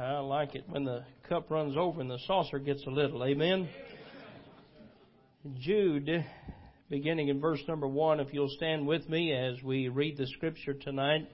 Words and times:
I 0.00 0.20
like 0.20 0.54
it 0.54 0.62
when 0.68 0.84
the 0.84 1.04
cup 1.28 1.50
runs 1.50 1.76
over 1.76 2.00
and 2.00 2.08
the 2.08 2.20
saucer 2.24 2.60
gets 2.60 2.86
a 2.86 2.90
little. 2.90 3.24
Amen. 3.24 3.68
Jude, 5.58 6.24
beginning 6.88 7.26
in 7.26 7.40
verse 7.40 7.58
number 7.66 7.88
one, 7.88 8.20
if 8.20 8.32
you'll 8.32 8.48
stand 8.48 8.86
with 8.86 9.08
me 9.08 9.32
as 9.32 9.60
we 9.64 9.88
read 9.88 10.16
the 10.16 10.28
scripture 10.28 10.74
tonight. 10.74 11.28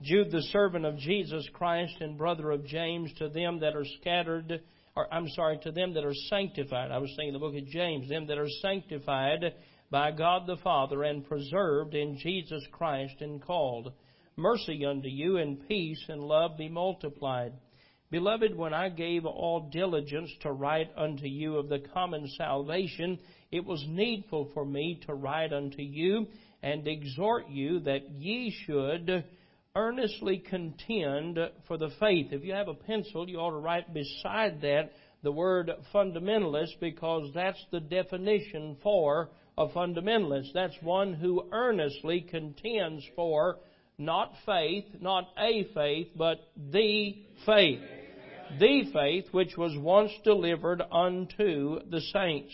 Jude, 0.00 0.30
the 0.30 0.42
servant 0.52 0.86
of 0.86 0.96
Jesus 0.96 1.44
Christ 1.54 1.94
and 1.98 2.16
brother 2.16 2.52
of 2.52 2.64
James, 2.66 3.12
to 3.14 3.28
them 3.28 3.58
that 3.58 3.74
are 3.74 3.86
scattered, 4.00 4.60
or 4.94 5.12
I'm 5.12 5.28
sorry, 5.30 5.58
to 5.64 5.72
them 5.72 5.94
that 5.94 6.04
are 6.04 6.14
sanctified. 6.30 6.92
I 6.92 6.98
was 6.98 7.12
saying 7.18 7.32
the 7.32 7.40
book 7.40 7.56
of 7.56 7.66
James, 7.66 8.08
them 8.08 8.28
that 8.28 8.38
are 8.38 8.48
sanctified 8.60 9.54
by 9.90 10.12
God 10.12 10.46
the 10.46 10.56
Father 10.62 11.02
and 11.02 11.26
preserved 11.26 11.96
in 11.96 12.16
Jesus 12.16 12.62
Christ 12.70 13.16
and 13.18 13.42
called. 13.42 13.92
Mercy 14.36 14.84
unto 14.86 15.08
you 15.08 15.38
and 15.38 15.66
peace 15.66 16.04
and 16.08 16.22
love 16.22 16.56
be 16.56 16.68
multiplied. 16.68 17.54
Beloved, 18.12 18.54
when 18.54 18.74
I 18.74 18.90
gave 18.90 19.24
all 19.24 19.70
diligence 19.72 20.30
to 20.42 20.52
write 20.52 20.90
unto 20.98 21.24
you 21.24 21.56
of 21.56 21.70
the 21.70 21.78
common 21.78 22.28
salvation, 22.36 23.18
it 23.50 23.64
was 23.64 23.82
needful 23.88 24.50
for 24.52 24.66
me 24.66 25.00
to 25.06 25.14
write 25.14 25.54
unto 25.54 25.80
you 25.80 26.26
and 26.62 26.86
exhort 26.86 27.48
you 27.48 27.80
that 27.80 28.10
ye 28.10 28.54
should 28.66 29.24
earnestly 29.74 30.36
contend 30.38 31.38
for 31.66 31.78
the 31.78 31.88
faith. 31.98 32.26
If 32.32 32.44
you 32.44 32.52
have 32.52 32.68
a 32.68 32.74
pencil, 32.74 33.30
you 33.30 33.38
ought 33.38 33.52
to 33.52 33.56
write 33.56 33.94
beside 33.94 34.60
that 34.60 34.90
the 35.22 35.32
word 35.32 35.70
fundamentalist 35.94 36.80
because 36.80 37.30
that's 37.34 37.64
the 37.70 37.80
definition 37.80 38.76
for 38.82 39.30
a 39.56 39.68
fundamentalist. 39.68 40.52
That's 40.52 40.76
one 40.82 41.14
who 41.14 41.48
earnestly 41.50 42.20
contends 42.20 43.02
for 43.16 43.56
not 43.96 44.34
faith, 44.44 44.84
not 45.00 45.28
a 45.38 45.64
faith, 45.72 46.08
but 46.14 46.40
the 46.70 47.16
faith. 47.46 47.80
The 48.58 48.84
faith 48.92 49.32
which 49.32 49.56
was 49.56 49.76
once 49.78 50.12
delivered 50.24 50.82
unto 50.92 51.80
the 51.88 52.00
saints. 52.12 52.52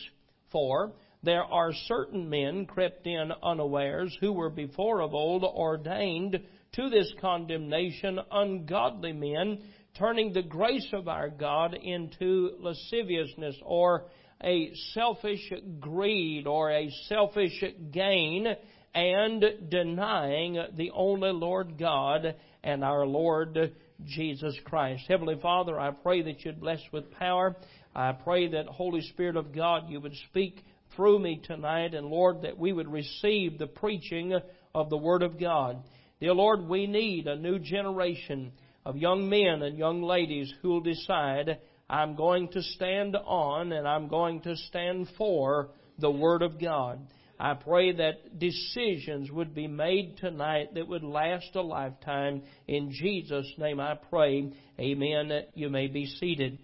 For 0.50 0.92
there 1.22 1.42
are 1.42 1.72
certain 1.72 2.30
men 2.30 2.66
crept 2.66 3.06
in 3.06 3.32
unawares 3.42 4.16
who 4.20 4.32
were 4.32 4.50
before 4.50 5.02
of 5.02 5.12
old 5.12 5.42
ordained 5.42 6.40
to 6.72 6.88
this 6.88 7.12
condemnation, 7.20 8.20
ungodly 8.30 9.12
men, 9.12 9.60
turning 9.98 10.32
the 10.32 10.42
grace 10.42 10.88
of 10.92 11.08
our 11.08 11.28
God 11.28 11.74
into 11.74 12.52
lasciviousness 12.60 13.56
or 13.64 14.04
a 14.42 14.72
selfish 14.94 15.52
greed 15.80 16.46
or 16.46 16.70
a 16.70 16.90
selfish 17.08 17.64
gain 17.90 18.46
and 18.94 19.44
denying 19.68 20.64
the 20.76 20.92
only 20.92 21.32
Lord 21.32 21.76
God 21.76 22.36
and 22.62 22.84
our 22.84 23.04
Lord 23.04 23.72
Jesus 24.04 24.56
Christ. 24.64 25.04
Heavenly 25.08 25.38
Father, 25.40 25.78
I 25.78 25.90
pray 25.90 26.22
that 26.22 26.44
you'd 26.44 26.60
bless 26.60 26.80
with 26.92 27.10
power. 27.12 27.56
I 27.94 28.12
pray 28.12 28.48
that 28.48 28.66
Holy 28.66 29.02
Spirit 29.02 29.36
of 29.36 29.54
God, 29.54 29.88
you 29.88 30.00
would 30.00 30.14
speak 30.30 30.62
through 30.94 31.18
me 31.18 31.40
tonight, 31.44 31.94
and 31.94 32.06
Lord, 32.06 32.42
that 32.42 32.58
we 32.58 32.72
would 32.72 32.90
receive 32.90 33.58
the 33.58 33.66
preaching 33.66 34.38
of 34.74 34.90
the 34.90 34.96
Word 34.96 35.22
of 35.22 35.38
God. 35.38 35.82
Dear 36.20 36.34
Lord, 36.34 36.68
we 36.68 36.86
need 36.86 37.26
a 37.26 37.36
new 37.36 37.58
generation 37.58 38.52
of 38.84 38.96
young 38.96 39.28
men 39.28 39.62
and 39.62 39.76
young 39.76 40.02
ladies 40.02 40.52
who'll 40.62 40.80
decide 40.80 41.58
I'm 41.90 42.16
going 42.16 42.48
to 42.52 42.62
stand 42.62 43.16
on 43.16 43.72
and 43.72 43.86
I'm 43.86 44.08
going 44.08 44.42
to 44.42 44.56
stand 44.56 45.08
for 45.16 45.70
the 45.98 46.10
Word 46.10 46.42
of 46.42 46.60
God. 46.60 47.00
I 47.40 47.54
pray 47.54 47.92
that 47.92 48.38
decisions 48.38 49.30
would 49.30 49.54
be 49.54 49.68
made 49.68 50.16
tonight 50.18 50.74
that 50.74 50.88
would 50.88 51.04
last 51.04 51.54
a 51.54 51.62
lifetime. 51.62 52.42
In 52.66 52.90
Jesus' 52.90 53.52
name 53.58 53.78
I 53.78 53.94
pray. 54.10 54.52
Amen. 54.80 55.28
That 55.28 55.50
you 55.54 55.68
may 55.68 55.86
be 55.86 56.06
seated. 56.06 56.58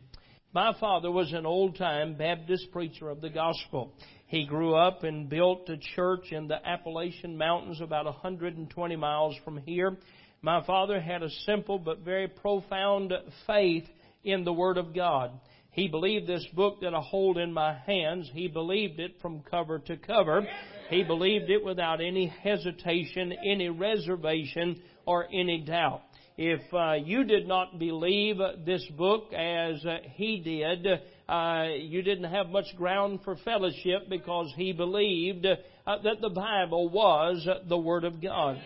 My 0.52 0.72
father 0.78 1.10
was 1.10 1.32
an 1.32 1.46
old 1.46 1.76
time 1.76 2.14
Baptist 2.14 2.72
preacher 2.72 3.08
of 3.08 3.20
the 3.20 3.30
gospel. 3.30 3.92
He 4.26 4.46
grew 4.46 4.74
up 4.74 5.04
and 5.04 5.28
built 5.28 5.68
a 5.68 5.76
church 5.94 6.32
in 6.32 6.48
the 6.48 6.64
Appalachian 6.66 7.36
Mountains 7.36 7.80
about 7.80 8.06
120 8.06 8.96
miles 8.96 9.36
from 9.44 9.58
here. 9.58 9.96
My 10.42 10.64
father 10.66 11.00
had 11.00 11.22
a 11.22 11.30
simple 11.46 11.78
but 11.78 12.00
very 12.00 12.28
profound 12.28 13.12
faith 13.46 13.84
in 14.24 14.44
the 14.44 14.52
Word 14.52 14.76
of 14.76 14.94
God. 14.94 15.38
He 15.74 15.88
believed 15.88 16.28
this 16.28 16.46
book 16.54 16.80
that 16.82 16.94
I 16.94 17.00
hold 17.00 17.36
in 17.36 17.52
my 17.52 17.74
hands. 17.74 18.30
He 18.32 18.46
believed 18.46 19.00
it 19.00 19.16
from 19.20 19.42
cover 19.50 19.80
to 19.80 19.96
cover. 19.96 20.46
He 20.88 21.02
believed 21.02 21.50
it 21.50 21.64
without 21.64 22.00
any 22.00 22.26
hesitation, 22.26 23.34
any 23.44 23.68
reservation, 23.70 24.80
or 25.04 25.26
any 25.32 25.64
doubt. 25.66 26.02
If 26.36 26.62
uh, 26.72 26.94
you 27.04 27.24
did 27.24 27.48
not 27.48 27.78
believe 27.78 28.36
this 28.64 28.84
book 28.96 29.32
as 29.32 29.84
uh, 29.84 29.98
he 30.14 30.40
did, 30.40 30.86
uh, 31.28 31.66
you 31.76 32.02
didn't 32.02 32.32
have 32.32 32.48
much 32.48 32.66
ground 32.76 33.20
for 33.24 33.36
fellowship 33.44 34.08
because 34.08 34.52
he 34.56 34.72
believed 34.72 35.44
uh, 35.44 35.56
that 35.86 36.20
the 36.20 36.30
Bible 36.30 36.88
was 36.88 37.46
the 37.68 37.78
Word 37.78 38.04
of 38.04 38.22
God. 38.22 38.60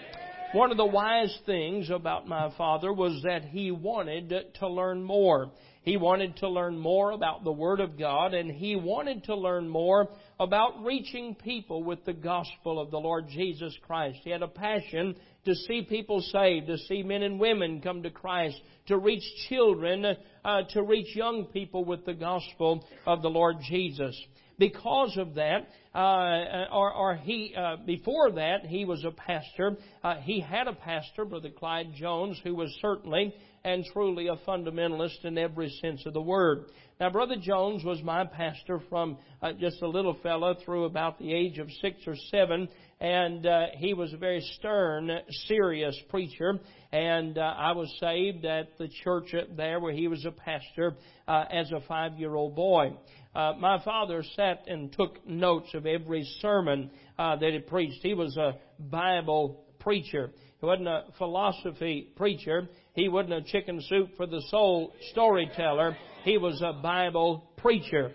One 0.52 0.70
of 0.70 0.78
the 0.78 0.86
wise 0.86 1.36
things 1.44 1.90
about 1.90 2.26
my 2.26 2.50
father 2.56 2.90
was 2.90 3.20
that 3.24 3.44
he 3.44 3.70
wanted 3.70 4.32
to 4.60 4.68
learn 4.68 5.02
more. 5.04 5.50
He 5.88 5.96
wanted 5.96 6.36
to 6.36 6.50
learn 6.50 6.76
more 6.76 7.12
about 7.12 7.44
the 7.44 7.50
Word 7.50 7.80
of 7.80 7.98
God 7.98 8.34
and 8.34 8.50
he 8.50 8.76
wanted 8.76 9.24
to 9.24 9.34
learn 9.34 9.66
more 9.66 10.10
about 10.38 10.84
reaching 10.84 11.34
people 11.34 11.82
with 11.82 12.04
the 12.04 12.12
gospel 12.12 12.78
of 12.78 12.90
the 12.90 12.98
Lord 12.98 13.26
Jesus 13.30 13.74
Christ. 13.86 14.18
He 14.22 14.28
had 14.28 14.42
a 14.42 14.48
passion 14.48 15.16
to 15.46 15.54
see 15.54 15.86
people 15.88 16.20
saved, 16.20 16.66
to 16.66 16.76
see 16.76 17.02
men 17.02 17.22
and 17.22 17.40
women 17.40 17.80
come 17.80 18.02
to 18.02 18.10
Christ, 18.10 18.60
to 18.88 18.98
reach 18.98 19.22
children, 19.48 20.04
uh, 20.44 20.60
to 20.74 20.82
reach 20.82 21.16
young 21.16 21.46
people 21.46 21.86
with 21.86 22.04
the 22.04 22.12
gospel 22.12 22.84
of 23.06 23.22
the 23.22 23.30
Lord 23.30 23.56
Jesus. 23.66 24.14
Because 24.58 25.16
of 25.16 25.36
that, 25.36 25.68
uh, 25.94 26.66
or, 26.70 26.92
or, 26.92 27.16
he 27.16 27.54
uh, 27.56 27.76
before 27.86 28.32
that 28.32 28.66
he 28.66 28.84
was 28.84 29.04
a 29.04 29.10
pastor. 29.10 29.76
Uh, 30.04 30.16
he 30.16 30.40
had 30.40 30.68
a 30.68 30.74
pastor, 30.74 31.24
Brother 31.24 31.50
Clyde 31.50 31.94
Jones, 31.94 32.38
who 32.44 32.54
was 32.54 32.76
certainly 32.82 33.34
and 33.64 33.84
truly 33.92 34.28
a 34.28 34.36
fundamentalist 34.48 35.24
in 35.24 35.38
every 35.38 35.70
sense 35.80 36.04
of 36.06 36.14
the 36.14 36.20
word. 36.20 36.66
Now, 37.00 37.10
Brother 37.10 37.36
Jones 37.40 37.84
was 37.84 38.02
my 38.02 38.24
pastor 38.24 38.80
from 38.88 39.18
uh, 39.40 39.52
just 39.52 39.80
a 39.82 39.88
little 39.88 40.16
fellow 40.22 40.56
through 40.64 40.84
about 40.84 41.18
the 41.18 41.32
age 41.32 41.58
of 41.58 41.68
six 41.80 41.96
or 42.06 42.16
seven, 42.30 42.68
and 43.00 43.46
uh, 43.46 43.66
he 43.76 43.94
was 43.94 44.12
a 44.12 44.16
very 44.16 44.40
stern, 44.56 45.10
serious 45.46 45.96
preacher. 46.08 46.58
And 46.90 47.38
uh, 47.38 47.42
I 47.42 47.72
was 47.72 47.94
saved 48.00 48.44
at 48.44 48.76
the 48.78 48.88
church 49.04 49.32
there 49.56 49.78
where 49.78 49.92
he 49.92 50.08
was 50.08 50.24
a 50.24 50.32
pastor 50.32 50.96
uh, 51.28 51.44
as 51.50 51.70
a 51.70 51.80
five-year-old 51.86 52.56
boy. 52.56 52.96
Uh, 53.34 53.52
my 53.60 53.80
father 53.84 54.24
sat 54.34 54.64
and 54.66 54.92
took 54.92 55.24
notes 55.24 55.68
of 55.74 55.86
every 55.86 56.24
sermon 56.40 56.90
uh, 57.18 57.36
that 57.36 57.52
he 57.52 57.60
preached. 57.60 58.00
He 58.02 58.14
was 58.14 58.36
a 58.36 58.56
Bible 58.80 59.64
preacher. 59.78 60.32
He 60.60 60.66
wasn't 60.66 60.88
a 60.88 61.04
philosophy 61.18 62.08
preacher. 62.16 62.68
He 62.98 63.08
wasn't 63.08 63.34
a 63.34 63.42
chicken 63.42 63.80
soup 63.88 64.16
for 64.16 64.26
the 64.26 64.42
soul 64.48 64.92
storyteller. 65.12 65.96
He 66.24 66.36
was 66.36 66.60
a 66.62 66.72
Bible 66.72 67.48
preacher. 67.56 68.10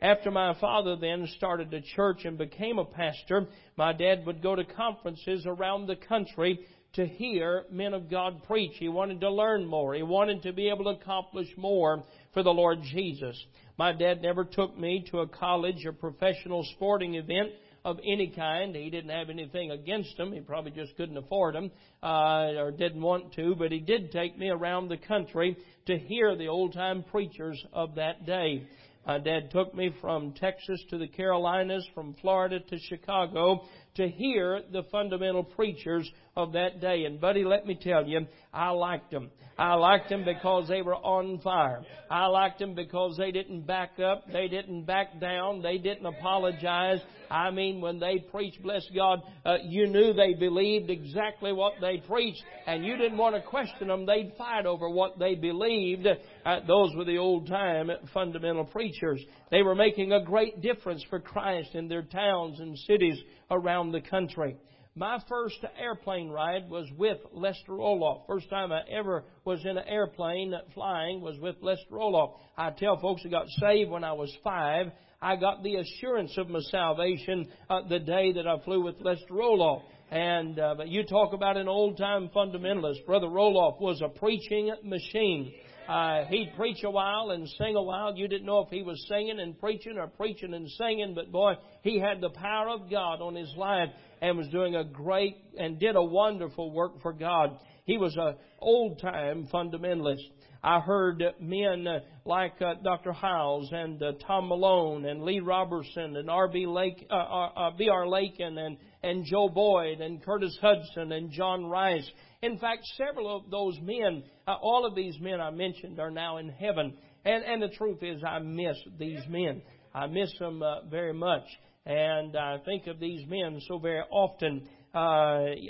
After 0.00 0.30
my 0.30 0.54
father 0.60 0.94
then 0.94 1.26
started 1.36 1.74
a 1.74 1.80
church 1.80 2.24
and 2.24 2.38
became 2.38 2.78
a 2.78 2.84
pastor, 2.84 3.48
my 3.76 3.92
dad 3.92 4.24
would 4.26 4.40
go 4.40 4.54
to 4.54 4.62
conferences 4.62 5.46
around 5.46 5.88
the 5.88 5.96
country 5.96 6.60
to 6.92 7.06
hear 7.06 7.64
men 7.72 7.92
of 7.92 8.08
God 8.08 8.44
preach. 8.44 8.74
He 8.78 8.88
wanted 8.88 9.20
to 9.20 9.30
learn 9.32 9.66
more. 9.66 9.94
He 9.94 10.04
wanted 10.04 10.44
to 10.44 10.52
be 10.52 10.68
able 10.68 10.84
to 10.84 11.00
accomplish 11.00 11.48
more 11.56 12.04
for 12.32 12.44
the 12.44 12.54
Lord 12.54 12.82
Jesus. 12.84 13.36
My 13.78 13.92
dad 13.92 14.22
never 14.22 14.44
took 14.44 14.78
me 14.78 15.04
to 15.10 15.20
a 15.20 15.28
college 15.28 15.84
or 15.84 15.92
professional 15.92 16.64
sporting 16.76 17.16
event 17.16 17.50
of 17.84 17.98
any 18.04 18.28
kind. 18.28 18.74
He 18.74 18.90
didn't 18.90 19.10
have 19.10 19.30
anything 19.30 19.70
against 19.70 20.16
them. 20.16 20.32
He 20.32 20.40
probably 20.40 20.72
just 20.72 20.96
couldn't 20.96 21.16
afford 21.16 21.54
them 21.54 21.70
uh, 22.02 22.52
or 22.56 22.70
didn't 22.70 23.02
want 23.02 23.32
to. 23.34 23.54
But 23.54 23.72
he 23.72 23.80
did 23.80 24.12
take 24.12 24.38
me 24.38 24.48
around 24.48 24.88
the 24.88 24.96
country 24.96 25.56
to 25.86 25.98
hear 25.98 26.36
the 26.36 26.48
old 26.48 26.72
time 26.72 27.04
preachers 27.04 27.62
of 27.72 27.94
that 27.96 28.26
day. 28.26 28.66
My 29.06 29.18
dad 29.18 29.50
took 29.50 29.74
me 29.74 29.94
from 30.00 30.32
Texas 30.34 30.84
to 30.90 30.98
the 30.98 31.08
Carolinas, 31.08 31.86
from 31.94 32.14
Florida 32.20 32.60
to 32.60 32.78
Chicago 32.78 33.62
to 33.94 34.08
hear 34.08 34.60
the 34.70 34.82
fundamental 34.92 35.42
preachers 35.42 36.08
of 36.36 36.52
that 36.52 36.80
day. 36.80 37.04
And 37.04 37.20
buddy, 37.20 37.44
let 37.44 37.66
me 37.66 37.78
tell 37.80 38.06
you, 38.06 38.26
I 38.52 38.70
liked 38.70 39.10
them. 39.10 39.30
I 39.58 39.74
liked 39.74 40.08
them 40.08 40.24
because 40.24 40.68
they 40.68 40.80
were 40.80 40.94
on 40.94 41.38
fire. 41.40 41.82
I 42.10 42.26
liked 42.26 42.60
them 42.60 42.74
because 42.74 43.18
they 43.18 43.30
didn't 43.30 43.66
back 43.66 43.98
up. 43.98 44.24
They 44.32 44.48
didn't 44.48 44.84
back 44.84 45.20
down. 45.20 45.60
They 45.60 45.76
didn't 45.76 46.06
apologize. 46.06 47.00
I 47.30 47.50
mean, 47.50 47.82
when 47.82 48.00
they 48.00 48.24
preached, 48.30 48.62
bless 48.62 48.82
God, 48.94 49.20
uh, 49.44 49.58
you 49.62 49.86
knew 49.86 50.14
they 50.14 50.32
believed 50.32 50.88
exactly 50.88 51.52
what 51.52 51.74
they 51.80 51.98
preached, 51.98 52.42
and 52.66 52.84
you 52.84 52.96
didn't 52.96 53.18
want 53.18 53.36
to 53.36 53.42
question 53.42 53.88
them. 53.88 54.06
They'd 54.06 54.32
fight 54.38 54.64
over 54.64 54.88
what 54.88 55.18
they 55.18 55.34
believed. 55.34 56.06
Uh, 56.06 56.60
those 56.66 56.94
were 56.96 57.04
the 57.04 57.18
old 57.18 57.46
time 57.46 57.90
fundamental 58.14 58.64
preachers. 58.64 59.22
They 59.50 59.62
were 59.62 59.74
making 59.74 60.12
a 60.12 60.24
great 60.24 60.62
difference 60.62 61.04
for 61.10 61.20
Christ 61.20 61.74
in 61.74 61.86
their 61.86 62.02
towns 62.02 62.58
and 62.60 62.78
cities 62.78 63.20
around 63.50 63.92
the 63.92 64.00
country. 64.00 64.56
My 64.96 65.22
first 65.28 65.64
airplane 65.78 66.30
ride 66.30 66.68
was 66.68 66.84
with 66.98 67.18
Lester 67.32 67.72
Roloff. 67.72 68.26
First 68.26 68.50
time 68.50 68.72
I 68.72 68.80
ever 68.90 69.22
was 69.44 69.60
in 69.64 69.78
an 69.78 69.86
airplane 69.86 70.52
flying 70.74 71.20
was 71.20 71.38
with 71.38 71.54
Lester 71.62 71.92
Roloff. 71.92 72.34
I 72.58 72.70
tell 72.70 72.98
folks 72.98 73.22
I 73.24 73.28
got 73.28 73.46
saved 73.60 73.88
when 73.88 74.02
I 74.02 74.12
was 74.12 74.36
five. 74.42 74.86
I 75.22 75.36
got 75.36 75.62
the 75.62 75.76
assurance 75.76 76.36
of 76.36 76.48
my 76.48 76.58
salvation 76.70 77.48
uh, 77.68 77.82
the 77.88 78.00
day 78.00 78.32
that 78.32 78.48
I 78.48 78.56
flew 78.64 78.82
with 78.82 78.96
Lester 79.00 79.32
Roloff. 79.32 79.82
And 80.10 80.58
uh, 80.58 80.74
but 80.76 80.88
you 80.88 81.04
talk 81.04 81.34
about 81.34 81.56
an 81.56 81.68
old 81.68 81.96
time 81.96 82.28
fundamentalist. 82.34 83.06
Brother 83.06 83.28
Roloff 83.28 83.80
was 83.80 84.02
a 84.02 84.08
preaching 84.08 84.74
machine. 84.82 85.52
Uh, 85.88 86.24
he'd 86.24 86.52
preach 86.56 86.82
a 86.84 86.90
while 86.90 87.30
and 87.30 87.48
sing 87.48 87.76
a 87.76 87.82
while. 87.82 88.16
You 88.16 88.26
didn't 88.26 88.46
know 88.46 88.60
if 88.60 88.70
he 88.70 88.82
was 88.82 89.04
singing 89.08 89.38
and 89.38 89.58
preaching 89.58 89.98
or 89.98 90.08
preaching 90.08 90.54
and 90.54 90.68
singing, 90.70 91.14
but 91.14 91.30
boy, 91.30 91.54
he 91.82 91.98
had 92.00 92.20
the 92.20 92.30
power 92.30 92.68
of 92.68 92.90
God 92.90 93.20
on 93.20 93.34
his 93.34 93.52
life 93.56 93.88
and 94.20 94.36
was 94.36 94.48
doing 94.48 94.76
a 94.76 94.84
great 94.84 95.36
and 95.58 95.78
did 95.78 95.96
a 95.96 96.02
wonderful 96.02 96.70
work 96.70 97.00
for 97.02 97.12
God. 97.12 97.58
He 97.84 97.98
was 97.98 98.16
a 98.16 98.36
old 98.58 99.00
time 99.00 99.48
fundamentalist. 99.52 100.22
I 100.62 100.80
heard 100.80 101.22
men 101.40 101.86
like 102.26 102.60
uh, 102.60 102.74
Dr. 102.84 103.12
Hyles 103.12 103.70
and 103.72 104.02
uh, 104.02 104.12
Tom 104.26 104.48
Malone 104.48 105.06
and 105.06 105.22
Lee 105.22 105.40
Robertson 105.40 106.16
and 106.16 106.28
R.B. 106.28 106.66
Lake, 106.66 107.06
uh, 107.10 107.70
B.R. 107.78 108.06
Lakin 108.06 108.58
and, 108.58 108.76
and 109.02 109.24
Joe 109.24 109.48
Boyd 109.48 110.02
and 110.02 110.22
Curtis 110.22 110.56
Hudson 110.60 111.12
and 111.12 111.30
John 111.30 111.64
Rice 111.64 112.10
in 112.42 112.58
fact, 112.58 112.86
several 112.96 113.36
of 113.36 113.50
those 113.50 113.78
men, 113.82 114.22
all 114.46 114.86
of 114.86 114.94
these 114.94 115.18
men 115.20 115.40
I 115.40 115.50
mentioned 115.50 116.00
are 116.00 116.10
now 116.10 116.38
in 116.38 116.48
heaven. 116.48 116.94
And, 117.24 117.44
and 117.44 117.62
the 117.62 117.68
truth 117.68 118.02
is, 118.02 118.22
I 118.24 118.38
miss 118.38 118.76
these 118.98 119.20
men. 119.28 119.60
I 119.94 120.06
miss 120.06 120.30
them 120.38 120.62
uh, 120.62 120.88
very 120.88 121.12
much. 121.12 121.44
And 121.86 122.36
I 122.36 122.58
think 122.64 122.86
of 122.86 123.00
these 123.00 123.26
men 123.28 123.60
so 123.66 123.78
very 123.78 124.02
often. 124.10 124.68
Uh, 124.94 124.98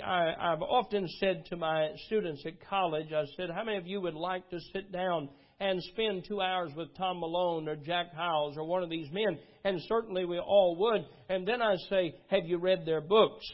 I, 0.03 0.33
I've 0.39 0.61
often 0.61 1.07
said 1.19 1.45
to 1.49 1.55
my 1.55 1.89
students 2.07 2.43
at 2.45 2.67
college, 2.67 3.13
I 3.13 3.23
said, 3.37 3.49
how 3.53 3.63
many 3.63 3.77
of 3.77 3.87
you 3.87 4.01
would 4.01 4.15
like 4.15 4.49
to 4.49 4.59
sit 4.73 4.91
down 4.91 5.29
and 5.59 5.81
spend 5.93 6.25
two 6.27 6.41
hours 6.41 6.71
with 6.75 6.95
Tom 6.97 7.19
Malone 7.19 7.69
or 7.69 7.75
Jack 7.75 8.13
Hyles 8.15 8.57
or 8.57 8.65
one 8.65 8.83
of 8.83 8.89
these 8.89 9.11
men? 9.11 9.37
And 9.63 9.79
certainly 9.87 10.25
we 10.25 10.39
all 10.39 10.75
would. 10.79 11.05
And 11.29 11.47
then 11.47 11.61
I 11.61 11.75
say, 11.89 12.15
have 12.29 12.45
you 12.45 12.57
read 12.57 12.83
their 12.85 13.01
books? 13.01 13.45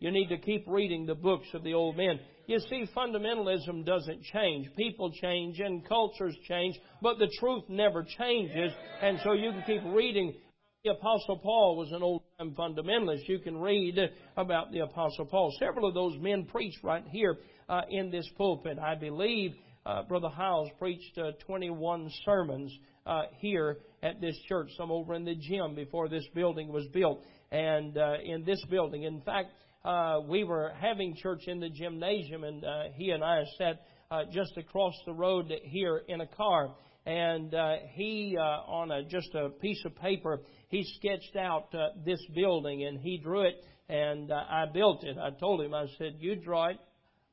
You 0.00 0.10
need 0.10 0.28
to 0.28 0.38
keep 0.38 0.64
reading 0.66 1.06
the 1.06 1.14
books 1.14 1.46
of 1.54 1.62
the 1.62 1.74
old 1.74 1.96
men. 1.96 2.18
You 2.46 2.58
see, 2.58 2.84
fundamentalism 2.96 3.86
doesn't 3.86 4.24
change. 4.24 4.66
People 4.76 5.12
change 5.12 5.60
and 5.60 5.86
cultures 5.88 6.34
change, 6.48 6.74
but 7.00 7.18
the 7.18 7.30
truth 7.38 7.64
never 7.68 8.04
changes. 8.18 8.72
And 9.00 9.20
so 9.22 9.34
you 9.34 9.52
can 9.52 9.62
keep 9.66 9.82
reading. 9.94 10.34
The 10.82 10.92
Apostle 10.92 11.36
Paul 11.36 11.76
was 11.76 11.92
an 11.92 12.02
old 12.02 12.22
time 12.38 12.54
fundamentalist. 12.54 13.28
You 13.28 13.38
can 13.38 13.60
read 13.60 13.98
about 14.38 14.72
the 14.72 14.78
Apostle 14.78 15.26
Paul. 15.26 15.54
Several 15.58 15.86
of 15.86 15.92
those 15.92 16.16
men 16.18 16.46
preached 16.46 16.82
right 16.82 17.04
here 17.06 17.36
uh, 17.68 17.82
in 17.90 18.10
this 18.10 18.26
pulpit. 18.38 18.78
I 18.78 18.94
believe 18.94 19.52
uh, 19.84 20.04
Brother 20.04 20.30
Hyles 20.30 20.70
preached 20.78 21.18
uh, 21.18 21.32
21 21.44 22.10
sermons 22.24 22.72
uh, 23.04 23.24
here 23.40 23.76
at 24.02 24.22
this 24.22 24.34
church, 24.48 24.70
some 24.78 24.90
over 24.90 25.12
in 25.12 25.26
the 25.26 25.34
gym 25.34 25.74
before 25.74 26.08
this 26.08 26.24
building 26.34 26.68
was 26.68 26.86
built. 26.94 27.20
And 27.52 27.98
uh, 27.98 28.14
in 28.24 28.44
this 28.44 28.64
building, 28.70 29.02
in 29.02 29.20
fact, 29.20 29.50
uh, 29.84 30.20
we 30.26 30.44
were 30.44 30.72
having 30.80 31.14
church 31.14 31.42
in 31.46 31.60
the 31.60 31.68
gymnasium, 31.68 32.42
and 32.42 32.64
he 32.94 33.10
and 33.10 33.22
I 33.22 33.42
sat 33.58 33.82
uh, 34.10 34.24
just 34.32 34.56
across 34.56 34.94
the 35.06 35.12
road 35.12 35.52
here 35.62 36.02
in 36.08 36.20
a 36.20 36.26
car. 36.26 36.74
And 37.06 37.54
uh, 37.54 37.74
he, 37.92 38.36
uh, 38.36 38.42
on 38.42 38.90
a, 38.90 39.04
just 39.04 39.32
a 39.34 39.50
piece 39.50 39.80
of 39.84 39.94
paper, 39.96 40.40
he 40.68 40.84
sketched 40.98 41.36
out 41.36 41.72
uh, 41.74 41.90
this 42.04 42.20
building, 42.34 42.84
and 42.84 42.98
he 42.98 43.18
drew 43.18 43.42
it, 43.42 43.54
and 43.88 44.30
uh, 44.30 44.34
I 44.34 44.64
built 44.72 45.04
it. 45.04 45.16
I 45.16 45.30
told 45.38 45.60
him, 45.62 45.74
I 45.74 45.86
said, 45.96 46.16
"You 46.18 46.34
draw 46.34 46.68
it, 46.68 46.78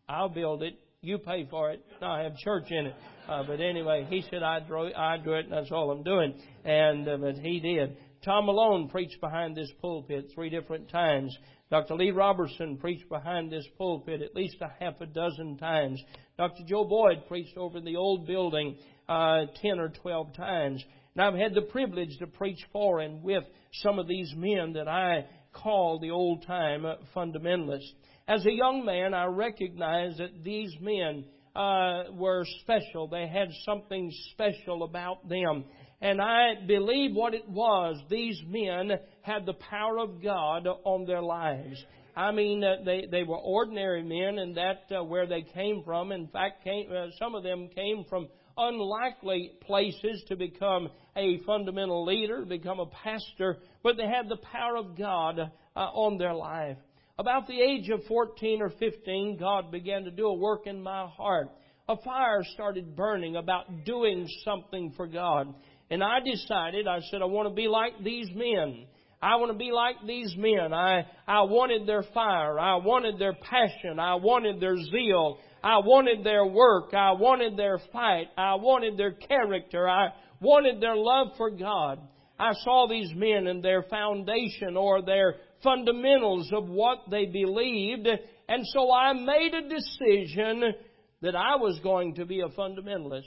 I'll 0.07 0.29
build 0.29 0.63
it, 0.63 0.75
you 1.01 1.18
pay 1.18 1.47
for 1.50 1.71
it, 1.71 1.83
I 2.01 2.21
have 2.21 2.38
church 2.38 2.68
in 2.69 2.88
it." 2.88 2.95
Uh, 3.27 3.44
but 3.45 3.59
anyway, 3.59 4.06
he 4.09 4.23
said, 4.30 4.44
"I 4.44 4.59
drew, 4.59 4.94
I 4.94 5.18
drew 5.18 5.39
it, 5.39 5.45
and 5.45 5.53
that's 5.53 5.71
all 5.71 5.91
I'm 5.91 6.03
doing." 6.03 6.39
And 6.63 7.09
uh, 7.09 7.18
but 7.18 7.35
he 7.35 7.59
did. 7.59 7.97
Tom 8.23 8.45
Malone 8.45 8.88
preached 8.89 9.19
behind 9.19 9.56
this 9.56 9.71
pulpit 9.81 10.30
three 10.33 10.50
different 10.50 10.89
times. 10.89 11.35
Dr. 11.69 11.95
Lee 11.95 12.11
Robertson 12.11 12.77
preached 12.77 13.09
behind 13.09 13.51
this 13.51 13.67
pulpit 13.77 14.21
at 14.21 14.35
least 14.35 14.57
a 14.61 14.71
half 14.79 15.01
a 15.01 15.05
dozen 15.05 15.57
times. 15.57 16.01
Dr. 16.37 16.63
Joe 16.65 16.85
Boyd 16.85 17.27
preached 17.27 17.57
over 17.57 17.79
in 17.79 17.83
the 17.83 17.97
old 17.97 18.25
building 18.25 18.77
uh, 19.09 19.45
ten 19.61 19.79
or 19.79 19.89
twelve 19.89 20.33
times. 20.33 20.83
And 21.13 21.25
I've 21.25 21.39
had 21.39 21.53
the 21.53 21.63
privilege 21.63 22.17
to 22.19 22.27
preach 22.27 22.59
for 22.71 22.99
and 22.99 23.21
with 23.21 23.43
some 23.73 23.99
of 23.99 24.07
these 24.07 24.33
men 24.37 24.73
that 24.73 24.87
I 24.87 25.25
call 25.51 25.99
the 25.99 26.11
old 26.11 26.45
time 26.45 26.85
fundamentalists. 27.15 27.91
As 28.27 28.45
a 28.45 28.51
young 28.51 28.85
man, 28.85 29.13
I 29.13 29.25
recognized 29.25 30.19
that 30.19 30.43
these 30.43 30.73
men 30.79 31.25
uh, 31.55 32.03
were 32.13 32.45
special. 32.61 33.07
They 33.07 33.27
had 33.27 33.49
something 33.65 34.11
special 34.31 34.83
about 34.83 35.27
them. 35.27 35.65
And 35.99 36.21
I 36.21 36.53
believe 36.67 37.15
what 37.15 37.33
it 37.33 37.49
was, 37.49 37.99
these 38.09 38.39
men 38.47 38.91
had 39.27 39.45
the 39.45 39.53
power 39.53 40.00
of 40.00 40.24
God 40.24 40.68
on 40.83 41.06
their 41.06 41.21
lives. 41.21 41.83
I 42.15 42.31
mean, 42.31 42.63
uh, 42.63 42.77
they, 42.83 43.06
they 43.12 43.21
were 43.21 43.38
ordinary 43.38 44.01
men, 44.01 44.39
and 44.39 44.57
that 44.57 44.85
uh, 44.89 45.03
where 45.03 45.27
they 45.27 45.44
came 45.44 45.83
from. 45.83 46.12
In 46.12 46.27
fact, 46.29 46.63
came, 46.63 46.89
uh, 46.91 47.07
some 47.19 47.35
of 47.35 47.44
them 47.44 47.69
came 47.75 48.06
from 48.09 48.27
unlikely 48.57 49.51
places 49.62 50.24
to 50.27 50.35
become 50.35 50.89
a 51.15 51.38
fundamental 51.45 52.06
leader, 52.06 52.44
become 52.44 52.79
a 52.79 52.88
pastor, 52.88 53.57
but 53.83 53.97
they 53.97 54.07
had 54.07 54.29
the 54.29 54.38
power 54.38 54.77
of 54.77 54.97
God 54.97 55.39
uh, 55.39 55.80
on 55.80 56.18
their 56.18 56.33
life. 56.33 56.77
About 57.19 57.47
the 57.47 57.62
age 57.62 57.89
of 57.89 58.03
14 58.07 58.62
or 58.62 58.71
15, 58.80 59.38
God 59.39 59.71
began 59.71 60.03
to 60.06 60.12
do 60.12 60.27
a 60.27 60.33
work 60.33 60.65
in 60.65 60.81
my 60.81 61.07
heart. 61.07 61.50
A 61.89 61.97
fire 61.97 62.44
started 62.53 62.95
burning 62.95 63.35
about 63.35 63.85
doing 63.85 64.27
something 64.44 64.94
for 64.97 65.07
God. 65.07 65.53
And 65.89 66.03
I 66.03 66.19
decided, 66.19 66.88
I 66.88 67.00
said, 67.09 67.21
I 67.21 67.25
want 67.25 67.47
to 67.47 67.53
be 67.53 67.68
like 67.68 67.94
these 68.03 68.27
men. 68.35 68.88
I 69.21 69.37
want 69.37 69.51
to 69.51 69.57
be 69.57 69.71
like 69.71 69.95
these 70.05 70.35
men. 70.37 70.73
I, 70.73 71.05
I 71.27 71.41
wanted 71.41 71.87
their 71.87 72.03
fire. 72.13 72.59
I 72.59 72.75
wanted 72.75 73.17
their 73.17 73.33
passion. 73.33 73.99
I 73.99 74.15
wanted 74.15 74.59
their 74.59 74.77
zeal. 74.77 75.39
I 75.63 75.79
wanted 75.79 76.23
their 76.23 76.45
work. 76.45 76.93
I 76.93 77.13
wanted 77.13 77.57
their 77.57 77.79
fight. 77.91 78.27
I 78.37 78.55
wanted 78.55 78.95
their 78.95 79.13
character. 79.13 79.89
I 79.89 80.09
wanted 80.39 80.79
their 80.79 80.95
love 80.95 81.29
for 81.35 81.49
God. 81.49 81.99
I 82.39 82.51
saw 82.63 82.87
these 82.87 83.11
men 83.15 83.47
and 83.47 83.63
their 83.63 83.83
foundation 83.83 84.77
or 84.77 85.01
their 85.01 85.35
fundamentals 85.63 86.51
of 86.53 86.67
what 86.67 86.99
they 87.09 87.25
believed. 87.25 88.07
And 88.47 88.63
so 88.67 88.91
I 88.91 89.13
made 89.13 89.53
a 89.55 89.67
decision 89.67 90.73
that 91.21 91.35
I 91.35 91.55
was 91.55 91.79
going 91.81 92.15
to 92.15 92.25
be 92.25 92.41
a 92.41 92.49
fundamentalist 92.49 93.23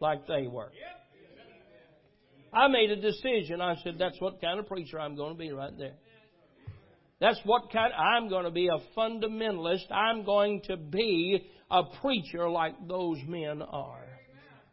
like 0.00 0.26
they 0.26 0.46
were. 0.46 0.72
I 2.52 2.68
made 2.68 2.90
a 2.90 2.96
decision. 2.96 3.60
I 3.60 3.76
said, 3.82 3.96
that's 3.98 4.20
what 4.20 4.40
kind 4.40 4.60
of 4.60 4.66
preacher 4.66 5.00
I'm 5.00 5.16
going 5.16 5.32
to 5.32 5.38
be 5.38 5.52
right 5.52 5.76
there. 5.78 5.94
That's 7.20 7.40
what 7.44 7.70
kind, 7.72 7.92
I'm 7.92 8.28
going 8.28 8.44
to 8.44 8.50
be 8.50 8.68
a 8.68 8.78
fundamentalist. 8.98 9.90
I'm 9.92 10.24
going 10.24 10.60
to 10.66 10.76
be 10.76 11.48
a 11.70 11.84
preacher 12.00 12.48
like 12.50 12.74
those 12.88 13.18
men 13.26 13.62
are. 13.62 14.04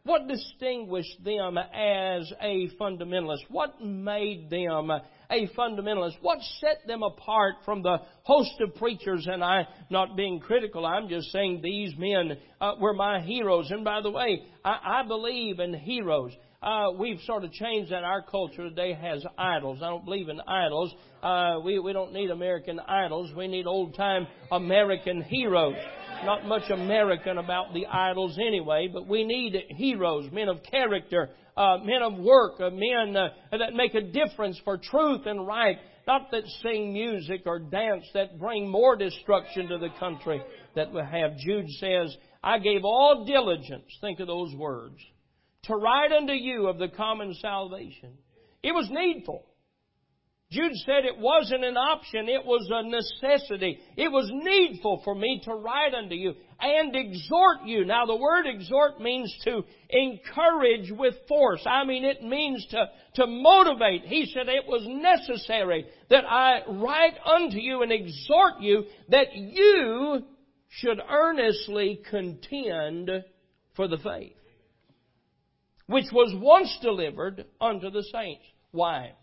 What 0.03 0.27
distinguished 0.27 1.23
them 1.23 1.57
as 1.57 2.31
a 2.41 2.69
fundamentalist? 2.81 3.43
What 3.49 3.79
made 3.81 4.49
them 4.49 4.89
a 4.89 5.47
fundamentalist? 5.55 6.15
What 6.21 6.39
set 6.59 6.87
them 6.87 7.03
apart 7.03 7.55
from 7.65 7.83
the 7.83 7.97
host 8.23 8.53
of 8.61 8.73
preachers? 8.75 9.27
And 9.31 9.43
I, 9.43 9.67
not 9.91 10.15
being 10.17 10.39
critical, 10.39 10.85
I'm 10.85 11.09
just 11.09 11.31
saying 11.31 11.59
these 11.61 11.93
men 11.97 12.37
uh, 12.59 12.73
were 12.79 12.93
my 12.93 13.21
heroes. 13.21 13.69
And 13.69 13.83
by 13.83 14.01
the 14.01 14.09
way, 14.09 14.41
I, 14.65 15.01
I 15.01 15.07
believe 15.07 15.59
in 15.59 15.73
heroes. 15.75 16.31
Uh, 16.61 16.91
we've 16.99 17.21
sort 17.21 17.45
of 17.45 17.53
changed 17.53 17.89
that. 17.91 18.03
Our 18.03 18.21
culture 18.21 18.67
today 18.67 18.93
has 18.93 19.23
idols. 19.37 19.79
I 19.81 19.87
don't 19.87 20.03
believe 20.03 20.27
in 20.27 20.41
idols. 20.41 20.93
Uh, 21.23 21.59
we, 21.63 21.79
we 21.79 21.93
don't 21.93 22.11
need 22.11 22.31
American 22.31 22.81
idols. 22.81 23.31
We 23.33 23.47
need 23.47 23.65
old 23.65 23.95
time 23.95 24.27
American 24.51 25.21
heroes. 25.21 25.75
Not 26.25 26.45
much 26.45 26.69
American 26.69 27.37
about 27.37 27.73
the 27.73 27.85
idols 27.85 28.37
anyway, 28.45 28.89
but 28.91 29.07
we 29.07 29.23
need 29.23 29.55
heroes, 29.69 30.29
men 30.33 30.49
of 30.49 30.57
character, 30.69 31.29
uh, 31.55 31.77
men 31.77 32.01
of 32.01 32.19
work, 32.19 32.59
uh, 32.59 32.71
men 32.71 33.15
uh, 33.15 33.29
that 33.57 33.73
make 33.73 33.93
a 33.93 34.01
difference 34.01 34.59
for 34.65 34.77
truth 34.77 35.21
and 35.27 35.47
right. 35.47 35.77
Not 36.07 36.29
that 36.31 36.43
sing 36.61 36.91
music 36.91 37.43
or 37.45 37.59
dance 37.59 38.03
that 38.13 38.37
bring 38.37 38.69
more 38.69 38.97
destruction 38.97 39.69
to 39.69 39.77
the 39.77 39.91
country 39.97 40.41
that 40.75 40.91
we 40.91 40.99
have. 40.99 41.37
Jude 41.37 41.69
says, 41.79 42.13
I 42.43 42.59
gave 42.59 42.83
all 42.83 43.23
diligence, 43.25 43.85
think 44.01 44.19
of 44.19 44.27
those 44.27 44.53
words, 44.55 44.97
to 45.63 45.75
write 45.75 46.11
unto 46.11 46.33
you 46.33 46.67
of 46.67 46.77
the 46.77 46.89
common 46.89 47.33
salvation. 47.35 48.17
It 48.63 48.73
was 48.73 48.87
needful. 48.89 49.45
Jude 50.51 50.75
said 50.77 51.05
it 51.05 51.19
wasn't 51.19 51.63
an 51.63 51.77
option, 51.77 52.27
it 52.27 52.43
was 52.43 52.67
a 52.71 52.81
necessity. 52.81 53.79
It 53.95 54.11
was 54.11 54.31
needful 54.33 55.01
for 55.03 55.13
me 55.13 55.41
to 55.45 55.53
write 55.53 55.93
unto 55.93 56.15
you 56.15 56.33
and 56.59 56.95
exhort 56.95 57.65
you. 57.65 57.85
Now 57.85 58.07
the 58.07 58.15
word 58.15 58.47
exhort 58.47 58.99
means 58.99 59.31
to 59.43 59.61
encourage 59.91 60.91
with 60.91 61.13
force. 61.27 61.61
I 61.67 61.83
mean 61.85 62.03
it 62.03 62.23
means 62.23 62.65
to, 62.71 62.85
to 63.15 63.27
motivate. 63.27 64.05
He 64.05 64.25
said 64.33 64.47
it 64.47 64.65
was 64.67 64.81
necessary 64.87 65.85
that 66.09 66.25
I 66.27 66.61
write 66.67 67.17
unto 67.23 67.59
you 67.59 67.83
and 67.83 67.91
exhort 67.91 68.59
you 68.59 68.85
that 69.09 69.35
you 69.35 70.23
should 70.69 70.99
earnestly 71.07 72.01
contend 72.09 73.11
for 73.75 73.87
the 73.87 73.97
faith, 73.97 74.35
which 75.89 76.05
was 76.13 76.31
once 76.35 76.77
delivered 76.83 77.45
unto 77.59 77.89
the 77.89 78.03
saints. 78.11 78.43
Why? 78.71 79.13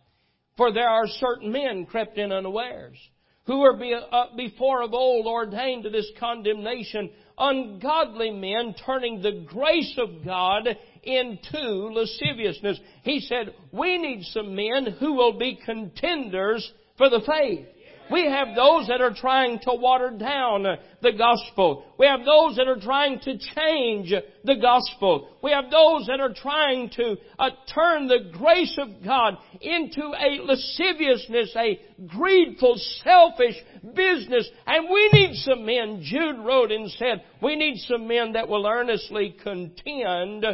For 0.56 0.72
there 0.72 0.88
are 0.88 1.06
certain 1.06 1.52
men 1.52 1.86
crept 1.86 2.18
in 2.18 2.32
unawares, 2.32 2.98
who 3.44 3.60
were 3.60 3.76
be, 3.76 3.94
uh, 3.94 4.24
before 4.36 4.82
of 4.82 4.92
old 4.92 5.26
ordained 5.26 5.84
to 5.84 5.90
this 5.90 6.10
condemnation, 6.18 7.10
ungodly 7.38 8.32
men 8.32 8.74
turning 8.84 9.22
the 9.22 9.44
grace 9.46 9.96
of 9.96 10.24
God 10.24 10.66
into 11.04 11.92
lasciviousness. 11.92 12.80
He 13.04 13.20
said, 13.20 13.54
we 13.70 13.98
need 13.98 14.24
some 14.24 14.56
men 14.56 14.96
who 14.98 15.12
will 15.12 15.38
be 15.38 15.60
contenders 15.64 16.68
for 16.98 17.08
the 17.08 17.20
faith. 17.24 17.66
We 18.10 18.24
have 18.26 18.54
those 18.54 18.86
that 18.86 19.00
are 19.00 19.14
trying 19.14 19.58
to 19.60 19.74
water 19.74 20.10
down 20.10 20.64
the 21.02 21.12
gospel. 21.12 21.84
We 21.98 22.06
have 22.06 22.20
those 22.24 22.56
that 22.56 22.68
are 22.68 22.80
trying 22.80 23.18
to 23.20 23.36
change 23.36 24.12
the 24.44 24.56
gospel. 24.56 25.30
We 25.42 25.50
have 25.50 25.70
those 25.70 26.06
that 26.06 26.20
are 26.20 26.32
trying 26.32 26.90
to 26.90 27.16
uh, 27.38 27.50
turn 27.74 28.06
the 28.06 28.30
grace 28.32 28.78
of 28.80 29.04
God 29.04 29.38
into 29.60 30.02
a 30.02 30.40
lasciviousness, 30.42 31.54
a 31.56 31.80
greedful, 32.06 32.76
selfish 33.02 33.56
business. 33.94 34.48
And 34.66 34.88
we 34.88 35.10
need 35.12 35.34
some 35.36 35.66
men, 35.66 36.00
Jude 36.02 36.38
wrote 36.38 36.70
and 36.70 36.90
said, 36.92 37.24
we 37.42 37.56
need 37.56 37.78
some 37.80 38.06
men 38.06 38.34
that 38.34 38.48
will 38.48 38.66
earnestly 38.66 39.36
contend 39.42 40.44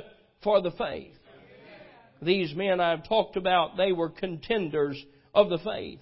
for 0.42 0.62
the 0.62 0.72
faith. 0.72 1.14
These 2.22 2.54
men 2.54 2.80
I've 2.80 3.06
talked 3.06 3.36
about, 3.36 3.76
they 3.76 3.92
were 3.92 4.08
contenders 4.08 5.02
of 5.34 5.50
the 5.50 5.58
faith. 5.58 5.98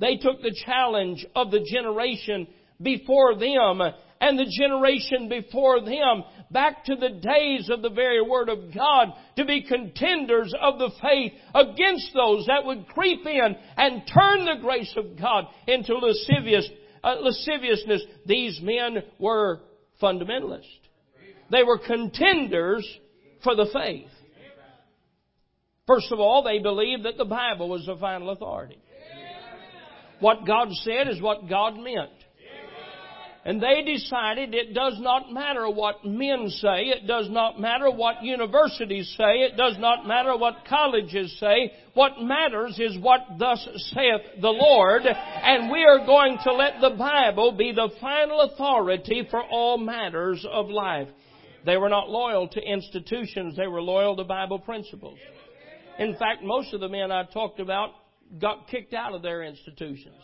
They 0.00 0.16
took 0.16 0.42
the 0.42 0.56
challenge 0.64 1.26
of 1.34 1.50
the 1.50 1.60
generation 1.60 2.46
before 2.80 3.34
them 3.34 3.80
and 4.20 4.38
the 4.38 4.52
generation 4.58 5.28
before 5.28 5.80
them 5.80 6.24
back 6.50 6.84
to 6.84 6.96
the 6.96 7.10
days 7.10 7.68
of 7.70 7.82
the 7.82 7.90
very 7.90 8.22
Word 8.22 8.48
of 8.48 8.74
God 8.74 9.08
to 9.36 9.44
be 9.44 9.62
contenders 9.62 10.52
of 10.60 10.78
the 10.78 10.90
faith 11.02 11.32
against 11.54 12.12
those 12.14 12.46
that 12.46 12.64
would 12.64 12.88
creep 12.88 13.26
in 13.26 13.56
and 13.76 14.02
turn 14.12 14.44
the 14.44 14.60
grace 14.60 14.92
of 14.96 15.18
God 15.18 15.46
into 15.66 15.94
lascivious, 15.94 16.68
uh, 17.04 17.16
lasciviousness. 17.20 18.02
These 18.26 18.60
men 18.62 19.02
were 19.18 19.60
fundamentalists. 20.02 20.64
They 21.50 21.62
were 21.62 21.78
contenders 21.78 22.86
for 23.42 23.54
the 23.54 23.68
faith. 23.72 24.10
First 25.86 26.12
of 26.12 26.20
all, 26.20 26.42
they 26.42 26.58
believed 26.58 27.04
that 27.04 27.16
the 27.16 27.24
Bible 27.24 27.70
was 27.70 27.86
the 27.86 27.96
final 27.96 28.30
authority. 28.30 28.78
What 30.20 30.46
God 30.46 30.68
said 30.72 31.08
is 31.08 31.20
what 31.20 31.48
God 31.48 31.76
meant. 31.76 32.10
And 33.44 33.62
they 33.62 33.82
decided 33.82 34.52
it 34.52 34.74
does 34.74 34.98
not 34.98 35.32
matter 35.32 35.70
what 35.70 36.04
men 36.04 36.50
say, 36.50 36.86
it 36.88 37.06
does 37.06 37.30
not 37.30 37.58
matter 37.58 37.90
what 37.90 38.22
universities 38.22 39.14
say, 39.16 39.40
it 39.40 39.56
does 39.56 39.76
not 39.78 40.06
matter 40.06 40.36
what 40.36 40.66
colleges 40.68 41.34
say. 41.38 41.72
What 41.94 42.20
matters 42.20 42.78
is 42.78 42.98
what 42.98 43.20
thus 43.38 43.66
saith 43.94 44.42
the 44.42 44.50
Lord, 44.50 45.02
and 45.06 45.70
we 45.70 45.82
are 45.84 46.04
going 46.04 46.36
to 46.44 46.52
let 46.52 46.80
the 46.82 46.96
Bible 46.98 47.52
be 47.52 47.72
the 47.72 47.88
final 48.00 48.42
authority 48.42 49.26
for 49.30 49.42
all 49.42 49.78
matters 49.78 50.44
of 50.50 50.68
life. 50.68 51.08
They 51.64 51.76
were 51.78 51.88
not 51.88 52.10
loyal 52.10 52.48
to 52.48 52.60
institutions, 52.60 53.56
they 53.56 53.66
were 53.66 53.80
loyal 53.80 54.16
to 54.16 54.24
Bible 54.24 54.58
principles. 54.58 55.18
In 55.98 56.16
fact, 56.16 56.42
most 56.42 56.74
of 56.74 56.80
the 56.80 56.88
men 56.88 57.10
I 57.10 57.24
talked 57.24 57.60
about 57.60 57.92
got 58.40 58.68
kicked 58.68 58.94
out 58.94 59.14
of 59.14 59.22
their 59.22 59.42
institutions. 59.42 60.20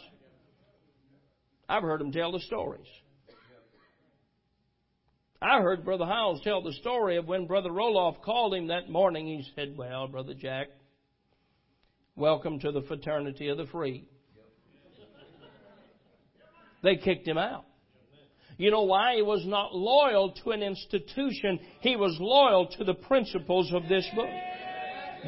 I've 1.69 1.83
heard 1.83 2.01
them 2.01 2.13
tell 2.13 2.33
the 2.33 2.41
stories. 2.41 2.87
I 5.41 5.61
heard 5.61 5.85
Brother 5.85 6.07
Hyles 6.07 6.41
tell 6.43 6.63
the 6.63 6.73
story 6.73 7.17
of 7.17 7.27
when 7.27 7.47
Brother 7.47 7.71
Roloff 7.71 8.23
called 8.23 8.55
him 8.55 8.69
that 8.69 8.89
morning. 8.89 9.27
He 9.27 9.45
said, 9.55 9.77
Well, 9.77 10.09
Brother 10.09 10.33
Jack, 10.35 10.69
welcome 12.17 12.59
to 12.61 12.73
the 12.73 12.83
fraternity 12.83 13.49
of 13.49 13.59
the 13.59 13.67
free. 13.67 14.09
They 16.83 16.97
kicked 16.97 17.27
him 17.27 17.39
out. 17.39 17.65
You 18.57 18.71
know 18.71 18.83
why? 18.83 19.17
He 19.17 19.23
was 19.23 19.45
not 19.45 19.75
loyal 19.75 20.33
to 20.45 20.51
an 20.51 20.63
institution. 20.63 21.59
He 21.81 21.97
was 21.97 22.17
loyal 22.21 22.69
to 22.79 22.85
the 22.85 22.95
principles 22.95 23.73
of 23.73 23.89
this 23.89 24.09
book. 24.15 24.29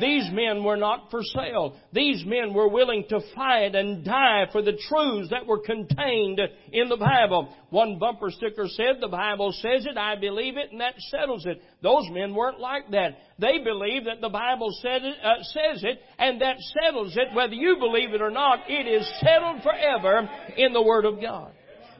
These 0.01 0.31
men 0.33 0.63
were 0.65 0.77
not 0.77 1.11
for 1.11 1.23
sale. 1.23 1.77
These 1.93 2.25
men 2.27 2.53
were 2.53 2.69
willing 2.69 3.05
to 3.09 3.21
fight 3.35 3.75
and 3.75 4.05
die 4.05 4.45
for 4.53 4.63
the 4.63 4.79
truths 4.89 5.31
that 5.31 5.47
were 5.47 5.61
contained 5.61 6.41
in 6.73 6.89
the 6.89 6.97
Bible. 6.97 7.55
One 7.71 7.99
bumper 7.99 8.31
sticker 8.31 8.67
said, 8.69 8.97
the 9.01 9.09
Bible 9.09 9.53
says 9.53 9.87
it, 9.87 9.97
I 9.97 10.17
believe 10.17 10.57
it, 10.57 10.73
and 10.73 10.81
that 10.81 10.95
settles 11.11 11.47
it. 11.47 11.63
Those 11.83 12.05
men 12.11 12.35
weren't 12.35 12.61
like 12.61 12.91
that. 12.91 13.19
They 13.39 13.59
believed 13.65 14.07
that 14.07 14.21
the 14.21 14.29
Bible 14.29 14.71
said 14.83 15.03
it, 15.03 15.17
uh, 15.23 15.43
says 15.43 15.83
it, 15.83 16.01
and 16.19 16.41
that 16.41 16.57
settles 16.81 17.17
it. 17.17 17.35
Whether 17.35 17.55
you 17.55 17.77
believe 17.79 18.13
it 18.13 18.23
or 18.23 18.31
not, 18.31 18.61
it 18.69 18.87
is 18.87 19.11
settled 19.21 19.63
forever 19.63 20.29
in 20.57 20.73
the 20.73 20.83
Word 20.83 21.05
of 21.05 21.21
God. 21.21 21.53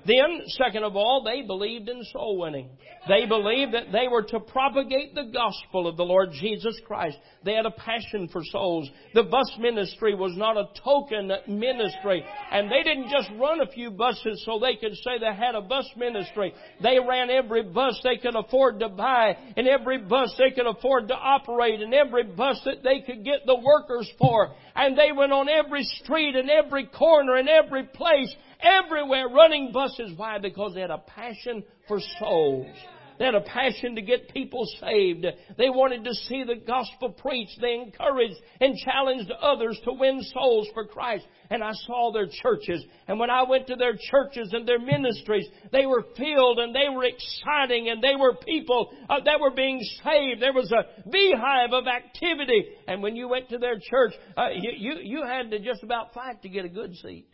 Then, 0.07 0.43
second 0.49 0.85
of 0.85 0.95
all, 0.95 1.25
they 1.25 1.43
believed 1.43 1.89
in 1.89 2.03
soul 2.13 2.39
winning. 2.39 2.71
They 3.09 3.27
believed 3.27 3.75
that 3.75 3.93
they 3.93 4.09
were 4.09 4.23
to 4.23 4.41
propagate 4.41 5.15
the 5.15 5.31
gospel 5.33 5.87
of 5.87 5.97
the 5.97 6.05
Lord 6.05 6.31
Jesus 6.33 6.79
Christ. 6.87 7.17
They 7.45 7.55
had 7.55 7.67
a 7.67 7.71
passion 7.71 8.29
for 8.33 8.43
souls. 8.45 8.89
The 9.15 9.23
bus 9.23 9.51
ministry 9.59 10.15
was 10.15 10.33
not 10.37 10.57
a 10.57 10.69
token 10.83 11.31
ministry. 11.49 12.25
And 12.51 12.71
they 12.71 12.83
didn't 12.83 13.11
just 13.11 13.31
run 13.39 13.61
a 13.61 13.71
few 13.71 13.91
buses 13.91 14.43
so 14.45 14.59
they 14.59 14.77
could 14.77 14.95
say 14.97 15.19
they 15.19 15.35
had 15.35 15.55
a 15.55 15.61
bus 15.61 15.89
ministry. 15.97 16.53
They 16.83 16.99
ran 16.99 17.31
every 17.31 17.63
bus 17.63 18.01
they 18.03 18.17
could 18.17 18.35
afford 18.35 18.81
to 18.81 18.89
buy 18.89 19.37
and 19.57 19.69
every 19.69 19.99
bus 19.99 20.35
they 20.39 20.51
could 20.55 20.67
afford 20.67 21.09
to 21.09 21.15
operate 21.15 21.81
and 21.81 21.95
every 21.95 22.25
bus 22.25 22.61
that 22.65 22.83
they 22.83 23.01
could 23.01 23.25
get 23.25 23.47
the 23.47 23.57
workers 23.57 24.11
for. 24.19 24.55
And 24.75 24.97
they 24.99 25.13
went 25.13 25.33
on 25.33 25.49
every 25.49 25.85
street 25.85 26.37
and 26.37 26.51
every 26.51 26.87
corner 26.87 27.37
and 27.37 27.49
every 27.49 27.85
place 27.85 28.35
everywhere 28.61 29.29
running 29.29 29.73
buses. 29.73 30.13
Why? 30.17 30.39
Because 30.39 30.75
they 30.75 30.81
had 30.81 30.91
a 30.91 30.99
passion 30.99 31.65
for 31.89 31.99
souls. 32.19 32.77
They 33.19 33.25
had 33.25 33.35
a 33.35 33.41
passion 33.41 33.95
to 33.97 34.03
get 34.03 34.33
people 34.33 34.67
saved. 34.81 35.27
They 35.57 35.71
wanted 35.71 36.05
to 36.05 36.15
see 36.15 36.45
the 36.45 36.57
gospel 36.57 37.11
preached. 37.11 37.59
They 37.61 37.75
encouraged 37.75 38.37
and 38.61 38.77
challenged 38.77 39.31
others 39.31 39.81
to 39.85 39.93
win 39.93 40.21
souls 40.35 40.69
for 40.75 40.87
Christ. 40.87 41.27
And 41.49 41.63
I 41.63 41.73
saw 41.87 42.13
their 42.13 42.27
churches. 42.43 42.85
And 43.09 43.19
when 43.19 43.31
I 43.31 43.45
went 43.49 43.69
to 43.69 43.77
their 43.77 43.95
churches 44.11 44.51
and 44.53 44.67
their 44.67 44.79
ministries, 44.79 45.47
they 45.73 45.87
were 45.87 46.05
filled 46.17 46.59
and 46.59 46.75
they 46.75 46.89
were 46.95 47.05
exciting 47.05 47.89
and 47.89 48.03
they 48.03 48.17
were 48.19 48.35
people 48.35 48.93
uh, 49.09 49.21
that 49.25 49.41
were 49.41 49.53
being 49.53 49.81
saved. 50.05 50.43
There 50.43 50.53
was 50.53 50.73
a 50.73 51.09
beehive 51.09 51.73
of 51.73 51.87
activity. 51.87 52.67
And 52.89 53.03
when 53.03 53.17
you 53.17 53.29
went 53.29 53.49
to 53.51 53.59
their 53.59 53.79
church, 53.79 54.13
uh, 54.37 54.49
you, 54.53 54.73
you, 54.77 54.95
you 55.03 55.25
had 55.25 55.51
to 55.53 55.61
just 55.61 55.83
about 55.83 56.13
fight 56.13 56.43
to 56.43 56.49
get 56.49 56.65
a 56.65 56.69
good 56.69 56.95
seat. 56.97 57.27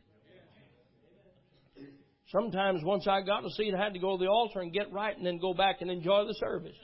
Sometimes 2.32 2.82
once 2.82 3.06
I 3.06 3.20
got 3.20 3.44
a 3.44 3.50
seat, 3.50 3.74
I 3.74 3.82
had 3.82 3.92
to 3.92 3.98
go 3.98 4.16
to 4.16 4.24
the 4.24 4.30
altar 4.30 4.60
and 4.60 4.72
get 4.72 4.90
right 4.90 5.16
and 5.16 5.24
then 5.24 5.38
go 5.38 5.52
back 5.52 5.82
and 5.82 5.90
enjoy 5.90 6.24
the 6.26 6.34
service. 6.34 6.76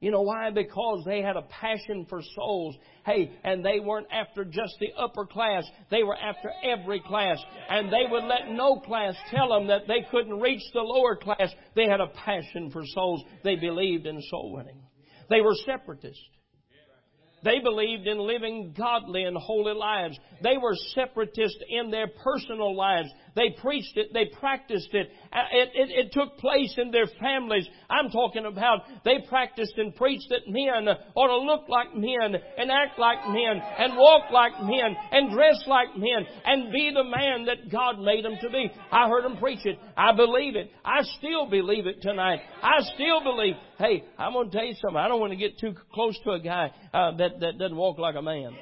You 0.00 0.12
know 0.12 0.22
why? 0.22 0.50
Because 0.50 1.02
they 1.06 1.22
had 1.22 1.36
a 1.36 1.42
passion 1.42 2.06
for 2.08 2.20
souls. 2.36 2.76
Hey, 3.04 3.32
and 3.42 3.64
they 3.64 3.80
weren't 3.80 4.06
after 4.12 4.44
just 4.44 4.76
the 4.78 4.92
upper 4.96 5.26
class. 5.26 5.64
They 5.90 6.04
were 6.04 6.16
after 6.16 6.52
every 6.62 7.00
class. 7.00 7.38
And 7.68 7.92
they 7.92 8.04
would 8.08 8.24
let 8.24 8.50
no 8.50 8.76
class 8.76 9.14
tell 9.34 9.48
them 9.48 9.66
that 9.68 9.88
they 9.88 10.06
couldn't 10.10 10.38
reach 10.38 10.62
the 10.72 10.82
lower 10.82 11.16
class. 11.16 11.50
They 11.74 11.88
had 11.88 12.00
a 12.00 12.06
passion 12.06 12.70
for 12.70 12.82
souls. 12.94 13.24
They 13.42 13.56
believed 13.56 14.06
in 14.06 14.20
soul 14.30 14.52
winning. 14.52 14.80
They 15.30 15.40
were 15.40 15.54
separatists. 15.66 16.22
They 17.44 17.60
believed 17.60 18.06
in 18.06 18.18
living 18.18 18.74
godly 18.76 19.24
and 19.24 19.36
holy 19.36 19.74
lives. 19.74 20.18
They 20.42 20.58
were 20.58 20.74
separatist 20.94 21.56
in 21.68 21.90
their 21.90 22.08
personal 22.08 22.76
lives. 22.76 23.08
They 23.38 23.50
preached 23.50 23.96
it. 23.96 24.12
They 24.12 24.24
practiced 24.40 24.92
it. 24.92 25.12
Uh, 25.32 25.38
it, 25.52 25.68
it. 25.72 26.06
it, 26.06 26.12
took 26.12 26.38
place 26.38 26.74
in 26.76 26.90
their 26.90 27.06
families. 27.20 27.68
I'm 27.88 28.10
talking 28.10 28.44
about 28.44 28.80
they 29.04 29.18
practiced 29.28 29.74
and 29.76 29.94
preached 29.94 30.26
that 30.30 30.48
men 30.48 30.88
ought 31.14 31.28
to 31.28 31.46
look 31.46 31.68
like 31.68 31.94
men 31.94 32.34
and 32.34 32.68
act 32.68 32.98
like 32.98 33.18
men 33.28 33.62
and 33.78 33.96
walk 33.96 34.32
like 34.32 34.60
men 34.62 34.96
and 35.12 35.30
dress 35.30 35.62
like 35.68 35.96
men 35.96 36.26
and 36.44 36.72
be 36.72 36.90
the 36.92 37.04
man 37.04 37.46
that 37.46 37.70
God 37.70 38.00
made 38.00 38.24
them 38.24 38.34
to 38.42 38.50
be. 38.50 38.72
I 38.90 39.08
heard 39.08 39.22
them 39.22 39.36
preach 39.36 39.64
it. 39.64 39.78
I 39.96 40.16
believe 40.16 40.56
it. 40.56 40.72
I 40.84 41.02
still 41.18 41.48
believe 41.48 41.86
it 41.86 42.02
tonight. 42.02 42.40
I 42.60 42.80
still 42.94 43.22
believe. 43.22 43.54
Hey, 43.78 44.02
I'm 44.18 44.32
going 44.32 44.50
to 44.50 44.56
tell 44.56 44.66
you 44.66 44.74
something. 44.82 44.98
I 44.98 45.06
don't 45.06 45.20
want 45.20 45.30
to 45.30 45.38
get 45.38 45.60
too 45.60 45.74
close 45.94 46.18
to 46.24 46.32
a 46.32 46.40
guy 46.40 46.72
uh, 46.92 47.16
that, 47.18 47.38
that 47.38 47.58
doesn't 47.58 47.76
walk 47.76 47.98
like 47.98 48.16
a 48.16 48.22
man. 48.22 48.56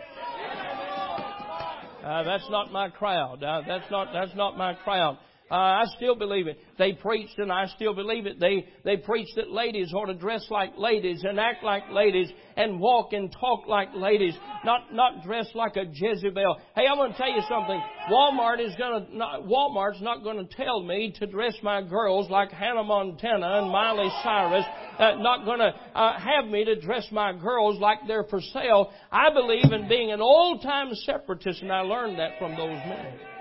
Uh, 2.07 2.23
that's 2.23 2.49
not 2.51 2.71
my 2.71 2.89
crowd. 2.89 3.43
Uh, 3.43 3.63
that's 3.67 3.91
not 3.91 4.13
that's 4.13 4.31
not 4.37 4.57
my 4.57 4.75
crowd. 4.75 5.19
Uh, 5.49 5.55
I 5.55 5.85
still 5.97 6.17
believe 6.17 6.49
it. 6.49 6.59
They 6.77 6.93
preached, 6.93 7.39
and 7.39 7.53
I 7.53 7.67
still 7.77 7.95
believe 7.95 8.27
it. 8.27 8.41
They 8.41 8.67
they 8.85 8.97
preached 8.97 9.37
that 9.37 9.49
ladies 9.49 9.93
ought 9.95 10.07
to 10.07 10.15
dress 10.15 10.45
like 10.51 10.77
ladies 10.77 11.23
and 11.23 11.39
act 11.39 11.63
like 11.63 11.85
ladies 11.93 12.29
and 12.57 12.81
walk 12.81 13.13
and 13.13 13.31
talk 13.39 13.69
like 13.69 13.91
ladies, 13.95 14.35
not 14.65 14.93
not 14.93 15.23
dress 15.25 15.47
like 15.55 15.77
a 15.77 15.85
Jezebel. 15.85 16.57
Hey, 16.75 16.87
I'm 16.91 16.97
going 16.97 17.13
to 17.13 17.17
tell 17.17 17.31
you 17.31 17.43
something. 17.49 17.81
Walmart 18.11 18.59
is 18.59 18.75
going 18.77 19.07
to 19.07 19.17
not, 19.17 19.45
Walmart's 19.45 20.03
not 20.03 20.25
going 20.25 20.45
to 20.45 20.57
tell 20.57 20.83
me 20.83 21.15
to 21.21 21.27
dress 21.29 21.55
my 21.63 21.81
girls 21.81 22.29
like 22.29 22.51
Hannah 22.51 22.83
Montana 22.83 23.61
and 23.63 23.71
Miley 23.71 24.11
Cyrus. 24.25 24.65
Uh, 24.99 25.15
not 25.19 25.45
going 25.45 25.61
to 25.61 25.73
uh, 25.95 26.19
have 26.19 26.51
me 26.51 26.65
to 26.65 26.81
dress 26.81 27.07
my 27.13 27.33
girls 27.33 27.79
like 27.81 27.99
they're 28.09 28.25
for 28.25 28.41
sale. 28.41 28.91
I 29.13 29.33
believe 29.33 29.71
in 29.71 29.89
being 29.89 30.11
an 30.11 30.21
old 30.21 30.63
time 30.63 30.93
separatist, 31.05 31.63
and 31.63 31.71
I 31.71 31.83
learned 31.83 32.19
that 32.19 32.33
from 32.41 32.57
those 32.57 32.81
men. 32.89 33.36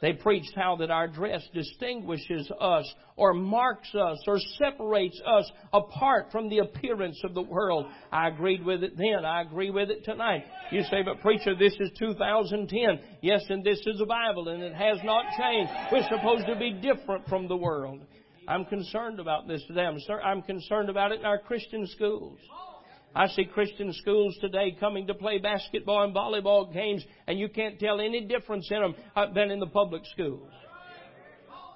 They 0.00 0.12
preached 0.12 0.52
how 0.54 0.76
that 0.76 0.90
our 0.90 1.08
dress 1.08 1.42
distinguishes 1.54 2.50
us 2.60 2.92
or 3.16 3.32
marks 3.32 3.94
us 3.94 4.18
or 4.26 4.38
separates 4.58 5.20
us 5.24 5.50
apart 5.72 6.26
from 6.30 6.48
the 6.48 6.58
appearance 6.58 7.20
of 7.24 7.32
the 7.32 7.42
world. 7.42 7.86
I 8.12 8.28
agreed 8.28 8.64
with 8.64 8.82
it 8.82 8.96
then. 8.96 9.24
I 9.24 9.42
agree 9.42 9.70
with 9.70 9.90
it 9.90 10.04
tonight. 10.04 10.44
You 10.70 10.82
say, 10.84 11.02
but 11.02 11.20
preacher, 11.20 11.54
this 11.54 11.74
is 11.80 11.90
2010. 11.98 12.78
Yes, 13.22 13.42
and 13.48 13.64
this 13.64 13.78
is 13.86 13.98
the 13.98 14.06
Bible 14.06 14.48
and 14.48 14.62
it 14.62 14.74
has 14.74 14.98
not 15.04 15.24
changed. 15.38 15.72
We're 15.90 16.08
supposed 16.08 16.46
to 16.48 16.56
be 16.56 16.72
different 16.72 17.26
from 17.28 17.48
the 17.48 17.56
world. 17.56 18.00
I'm 18.46 18.66
concerned 18.66 19.20
about 19.20 19.48
this 19.48 19.62
today. 19.66 19.86
I'm, 19.86 19.98
I'm 20.22 20.42
concerned 20.42 20.90
about 20.90 21.12
it 21.12 21.20
in 21.20 21.24
our 21.24 21.38
Christian 21.38 21.86
schools. 21.86 22.38
I 23.14 23.28
see 23.28 23.44
Christian 23.44 23.92
schools 23.92 24.36
today 24.40 24.76
coming 24.78 25.06
to 25.06 25.14
play 25.14 25.38
basketball 25.38 26.02
and 26.02 26.14
volleyball 26.14 26.72
games, 26.72 27.04
and 27.26 27.38
you 27.38 27.48
can't 27.48 27.78
tell 27.78 28.00
any 28.00 28.26
difference 28.26 28.68
in 28.70 28.80
them 28.80 28.94
uh, 29.14 29.32
than 29.32 29.50
in 29.50 29.60
the 29.60 29.66
public 29.66 30.02
schools. 30.12 30.50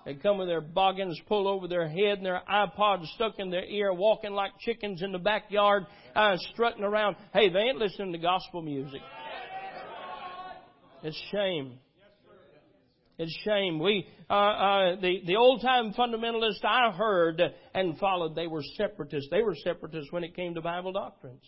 They 0.05 0.15
come 0.15 0.39
with 0.39 0.49
their 0.49 0.63
boggins 0.63 1.21
pulled 1.29 1.47
over 1.47 1.69
their 1.69 1.87
head 1.87 2.17
and 2.17 2.25
their 2.25 2.41
iPods 2.51 3.07
stuck 3.15 3.39
in 3.39 3.51
their 3.51 3.65
ear, 3.65 3.93
walking 3.93 4.33
like 4.33 4.53
chickens 4.59 5.03
in 5.03 5.13
the 5.13 5.19
backyard, 5.19 5.85
uh, 6.17 6.37
strutting 6.53 6.83
around. 6.83 7.17
Hey, 7.35 7.51
they 7.51 7.59
ain't 7.59 7.77
listening 7.77 8.13
to 8.13 8.19
gospel 8.19 8.63
music. 8.63 9.03
It's 11.03 11.23
shame. 11.31 11.79
It's 13.19 13.37
shame. 13.45 13.81
We, 13.81 14.07
uh, 14.31 14.33
uh, 14.33 15.01
the, 15.01 15.23
the 15.27 15.37
old 15.37 15.61
time 15.61 15.93
fundamentalists 15.93 16.65
I 16.65 16.93
heard 16.93 17.43
and 17.75 17.99
followed, 17.99 18.37
they 18.37 18.47
were 18.47 18.63
separatists. 18.77 19.29
They 19.31 19.43
were 19.43 19.57
separatists 19.57 20.13
when 20.13 20.23
it 20.23 20.37
came 20.37 20.55
to 20.55 20.61
Bible 20.61 20.93
doctrines. 20.93 21.43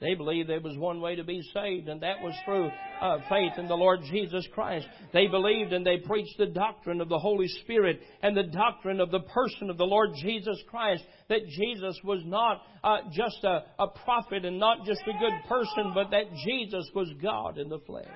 They 0.00 0.14
believed 0.16 0.48
there 0.48 0.60
was 0.60 0.76
one 0.76 1.00
way 1.00 1.14
to 1.14 1.22
be 1.22 1.40
saved, 1.54 1.88
and 1.88 2.00
that 2.00 2.20
was 2.20 2.34
through 2.44 2.68
uh, 3.00 3.18
faith 3.28 3.52
in 3.56 3.68
the 3.68 3.76
Lord 3.76 4.00
Jesus 4.10 4.44
Christ. 4.52 4.84
They 5.12 5.28
believed 5.28 5.72
and 5.72 5.86
they 5.86 5.98
preached 5.98 6.36
the 6.38 6.46
doctrine 6.46 7.00
of 7.00 7.08
the 7.08 7.20
Holy 7.20 7.46
Spirit 7.62 8.00
and 8.20 8.36
the 8.36 8.42
doctrine 8.42 8.98
of 8.98 9.12
the 9.12 9.20
person 9.20 9.70
of 9.70 9.78
the 9.78 9.84
Lord 9.84 10.10
Jesus 10.20 10.58
Christ. 10.68 11.04
That 11.28 11.46
Jesus 11.46 11.96
was 12.02 12.20
not 12.24 12.62
uh, 12.82 13.02
just 13.12 13.44
a, 13.44 13.62
a 13.78 13.86
prophet 14.04 14.44
and 14.44 14.58
not 14.58 14.84
just 14.84 15.02
a 15.02 15.18
good 15.20 15.48
person, 15.48 15.92
but 15.94 16.10
that 16.10 16.34
Jesus 16.44 16.90
was 16.96 17.08
God 17.22 17.58
in 17.58 17.68
the 17.68 17.78
flesh. 17.86 18.08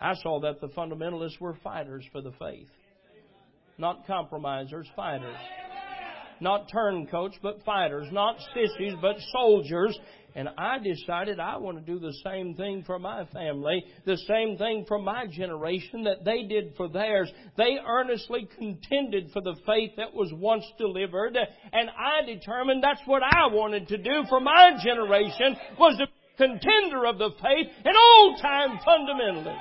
I 0.00 0.14
saw 0.22 0.40
that 0.40 0.60
the 0.60 0.68
fundamentalists 0.68 1.40
were 1.40 1.56
fighters 1.62 2.04
for 2.12 2.20
the 2.20 2.32
faith. 2.32 2.68
Not 3.78 4.06
compromisers, 4.06 4.86
fighters. 4.94 5.36
Not 6.40 6.68
turncoats, 6.70 7.36
but 7.42 7.62
fighters. 7.64 8.08
Not 8.12 8.36
sissies, 8.54 8.94
but 9.00 9.16
soldiers. 9.32 9.98
And 10.34 10.48
I 10.56 10.78
decided 10.78 11.40
I 11.40 11.56
want 11.56 11.78
to 11.78 11.92
do 11.92 11.98
the 11.98 12.12
same 12.24 12.54
thing 12.54 12.84
for 12.86 12.98
my 12.98 13.24
family, 13.32 13.82
the 14.04 14.16
same 14.28 14.56
thing 14.56 14.84
for 14.86 14.98
my 15.00 15.26
generation 15.26 16.04
that 16.04 16.24
they 16.24 16.44
did 16.44 16.74
for 16.76 16.88
theirs. 16.88 17.32
They 17.56 17.78
earnestly 17.84 18.48
contended 18.56 19.30
for 19.32 19.42
the 19.42 19.56
faith 19.66 19.92
that 19.96 20.14
was 20.14 20.30
once 20.32 20.64
delivered, 20.78 21.36
and 21.36 21.90
I 21.90 22.24
determined 22.24 22.84
that's 22.84 23.00
what 23.06 23.22
I 23.24 23.46
wanted 23.48 23.88
to 23.88 23.98
do 23.98 24.24
for 24.28 24.38
my 24.38 24.78
generation 24.80 25.56
was 25.78 25.98
to 25.98 26.06
contender 26.36 27.04
of 27.06 27.18
the 27.18 27.30
faith, 27.42 27.66
an 27.84 27.94
old 27.96 28.40
time 28.40 28.78
fundamentalist. 28.86 29.58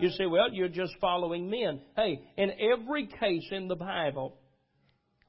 You 0.00 0.10
say, 0.10 0.26
well, 0.26 0.50
you're 0.52 0.68
just 0.68 0.94
following 1.00 1.50
men. 1.50 1.80
Hey, 1.94 2.20
in 2.38 2.50
every 2.72 3.06
case 3.06 3.46
in 3.50 3.68
the 3.68 3.76
Bible 3.76 4.36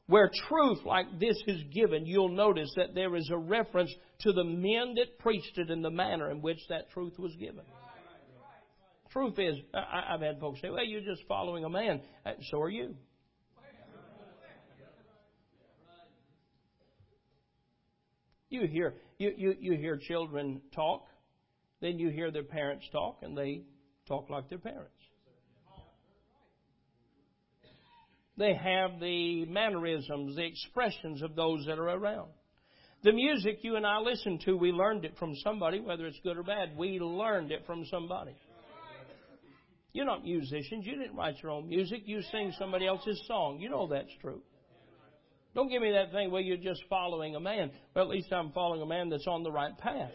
where 0.07 0.29
truth 0.49 0.79
like 0.85 1.19
this 1.19 1.41
is 1.47 1.61
given, 1.73 2.05
you'll 2.05 2.35
notice 2.35 2.71
that 2.75 2.93
there 2.93 3.15
is 3.15 3.29
a 3.31 3.37
reference 3.37 3.93
to 4.21 4.33
the 4.33 4.43
men 4.43 4.95
that 4.95 5.19
preached 5.19 5.57
it 5.57 5.69
and 5.69 5.83
the 5.83 5.89
manner 5.89 6.31
in 6.31 6.41
which 6.41 6.59
that 6.69 6.89
truth 6.91 7.13
was 7.17 7.33
given. 7.39 7.63
Truth 9.11 9.39
is, 9.39 9.55
I, 9.73 10.11
have 10.11 10.21
had 10.21 10.39
folks 10.39 10.61
say, 10.61 10.69
well, 10.69 10.85
you're 10.85 11.01
just 11.01 11.21
following 11.27 11.65
a 11.65 11.69
man. 11.69 12.01
Uh, 12.25 12.31
so 12.49 12.61
are 12.61 12.69
you. 12.69 12.95
You 18.49 18.67
hear, 18.67 18.95
you, 19.17 19.31
you, 19.37 19.55
you 19.59 19.77
hear 19.77 19.97
children 19.97 20.61
talk, 20.75 21.05
then 21.79 21.99
you 21.99 22.09
hear 22.09 22.31
their 22.31 22.43
parents 22.43 22.85
talk, 22.91 23.19
and 23.21 23.37
they 23.37 23.63
talk 24.07 24.29
like 24.29 24.49
their 24.49 24.59
parents. 24.59 24.91
They 28.37 28.53
have 28.55 28.99
the 28.99 29.45
mannerisms, 29.45 30.35
the 30.35 30.45
expressions 30.45 31.21
of 31.21 31.35
those 31.35 31.65
that 31.67 31.77
are 31.77 31.89
around. 31.89 32.31
The 33.03 33.11
music 33.11 33.59
you 33.61 33.75
and 33.75 33.85
I 33.85 33.99
listen 33.99 34.39
to, 34.45 34.55
we 34.55 34.71
learned 34.71 35.05
it 35.05 35.17
from 35.17 35.35
somebody, 35.43 35.79
whether 35.79 36.05
it's 36.05 36.19
good 36.23 36.37
or 36.37 36.43
bad. 36.43 36.77
We 36.77 36.99
learned 36.99 37.51
it 37.51 37.63
from 37.65 37.85
somebody. 37.85 38.35
You're 39.93 40.05
not 40.05 40.23
musicians. 40.23 40.85
You 40.85 40.97
didn't 40.97 41.15
write 41.15 41.35
your 41.43 41.51
own 41.51 41.67
music. 41.67 42.03
You 42.05 42.21
sing 42.31 42.53
somebody 42.57 42.87
else's 42.87 43.21
song. 43.27 43.59
You 43.59 43.69
know 43.69 43.87
that's 43.87 44.11
true. 44.21 44.41
Don't 45.53 45.69
give 45.69 45.81
me 45.81 45.91
that 45.91 46.11
thing 46.13 46.31
where 46.31 46.41
you're 46.41 46.55
just 46.55 46.81
following 46.89 47.35
a 47.35 47.39
man. 47.39 47.71
Well, 47.93 48.05
at 48.05 48.09
least 48.09 48.31
I'm 48.31 48.51
following 48.53 48.81
a 48.81 48.85
man 48.85 49.09
that's 49.09 49.27
on 49.27 49.43
the 49.43 49.51
right 49.51 49.77
path. 49.77 50.11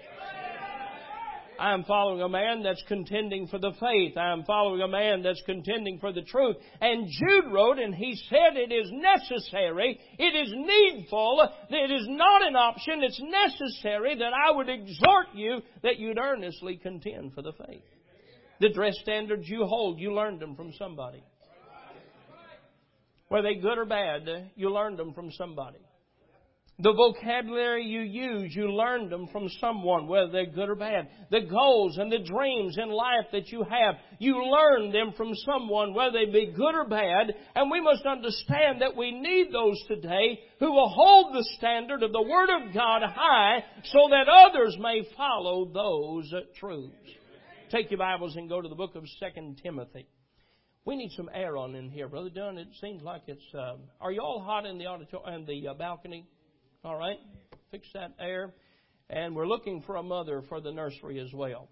I 1.58 1.72
am 1.72 1.84
following 1.84 2.22
a 2.22 2.28
man 2.28 2.62
that's 2.62 2.82
contending 2.86 3.46
for 3.46 3.58
the 3.58 3.72
faith. 3.80 4.16
I 4.16 4.32
am 4.32 4.44
following 4.44 4.82
a 4.82 4.88
man 4.88 5.22
that's 5.22 5.42
contending 5.46 5.98
for 5.98 6.12
the 6.12 6.22
truth. 6.22 6.56
And 6.80 7.08
Jude 7.08 7.52
wrote, 7.52 7.78
and 7.78 7.94
he 7.94 8.14
said 8.28 8.56
it 8.56 8.72
is 8.72 8.90
necessary, 8.92 9.98
it 10.18 10.22
is 10.22 10.52
needful, 10.54 11.48
it 11.70 11.90
is 11.90 12.06
not 12.08 12.46
an 12.46 12.56
option, 12.56 13.02
it's 13.02 13.20
necessary 13.22 14.16
that 14.18 14.32
I 14.32 14.54
would 14.54 14.68
exhort 14.68 15.28
you 15.34 15.60
that 15.82 15.98
you'd 15.98 16.18
earnestly 16.18 16.76
contend 16.76 17.34
for 17.34 17.42
the 17.42 17.52
faith. 17.52 17.84
The 18.60 18.70
dress 18.70 18.94
standards 19.02 19.48
you 19.48 19.64
hold, 19.64 19.98
you 19.98 20.14
learned 20.14 20.40
them 20.40 20.56
from 20.56 20.72
somebody. 20.78 21.22
Were 23.30 23.42
they 23.42 23.54
good 23.54 23.78
or 23.78 23.86
bad, 23.86 24.50
you 24.54 24.72
learned 24.72 24.98
them 24.98 25.12
from 25.12 25.32
somebody. 25.32 25.78
The 26.78 26.92
vocabulary 26.92 27.84
you 27.86 28.00
use, 28.00 28.54
you 28.54 28.70
learned 28.70 29.10
them 29.10 29.28
from 29.32 29.48
someone, 29.62 30.08
whether 30.08 30.30
they're 30.30 30.44
good 30.44 30.68
or 30.68 30.74
bad. 30.74 31.08
The 31.30 31.40
goals 31.40 31.96
and 31.96 32.12
the 32.12 32.18
dreams 32.18 32.76
in 32.76 32.90
life 32.90 33.24
that 33.32 33.48
you 33.48 33.62
have, 33.62 33.94
you 34.18 34.44
learned 34.44 34.94
them 34.94 35.14
from 35.16 35.32
someone, 35.46 35.94
whether 35.94 36.12
they 36.12 36.30
be 36.30 36.52
good 36.54 36.74
or 36.74 36.86
bad. 36.86 37.34
And 37.54 37.70
we 37.70 37.80
must 37.80 38.04
understand 38.04 38.82
that 38.82 38.94
we 38.94 39.10
need 39.10 39.54
those 39.54 39.82
today 39.88 40.38
who 40.60 40.70
will 40.70 40.90
hold 40.90 41.34
the 41.34 41.48
standard 41.56 42.02
of 42.02 42.12
the 42.12 42.20
Word 42.20 42.50
of 42.50 42.74
God 42.74 43.00
high 43.04 43.64
so 43.84 44.08
that 44.10 44.28
others 44.28 44.76
may 44.78 45.08
follow 45.16 45.70
those 45.72 46.30
truths. 46.60 46.94
Take 47.70 47.90
your 47.90 47.98
Bibles 47.98 48.36
and 48.36 48.50
go 48.50 48.60
to 48.60 48.68
the 48.68 48.74
book 48.74 48.96
of 48.96 49.04
Second 49.18 49.60
Timothy. 49.62 50.06
We 50.84 50.94
need 50.94 51.10
some 51.16 51.30
air 51.32 51.56
on 51.56 51.74
in 51.74 51.90
here, 51.90 52.06
Brother 52.06 52.30
Dunn. 52.30 52.58
It 52.58 52.68
seems 52.82 53.02
like 53.02 53.22
it's. 53.28 53.42
Uh, 53.54 53.76
are 53.98 54.12
you 54.12 54.20
all 54.20 54.40
hot 54.40 54.66
in 54.66 54.76
the 54.76 54.86
auditorium 54.86 55.40
and 55.40 55.46
the 55.46 55.68
uh, 55.68 55.74
balcony? 55.74 56.26
All 56.84 56.96
right? 56.96 57.18
Fix 57.70 57.86
that 57.94 58.12
air. 58.20 58.52
And 59.08 59.36
we're 59.36 59.46
looking 59.46 59.82
for 59.82 59.96
a 59.96 60.02
mother 60.02 60.42
for 60.48 60.60
the 60.60 60.72
nursery 60.72 61.20
as 61.20 61.32
well. 61.32 61.68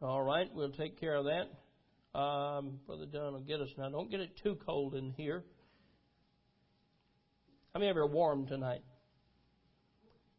All 0.00 0.22
right, 0.22 0.48
we'll 0.52 0.72
take 0.72 0.98
care 0.98 1.14
of 1.14 1.26
that. 1.26 2.18
Um, 2.18 2.80
Brother 2.86 3.06
Dunn 3.06 3.34
will 3.34 3.40
get 3.40 3.60
us 3.60 3.68
now. 3.78 3.88
Don't 3.88 4.10
get 4.10 4.20
it 4.20 4.30
too 4.42 4.58
cold 4.66 4.94
in 4.94 5.12
here. 5.12 5.44
How 7.72 7.80
many 7.80 7.90
of 7.90 7.96
you 7.96 8.02
are 8.02 8.06
warm 8.06 8.46
tonight? 8.46 8.82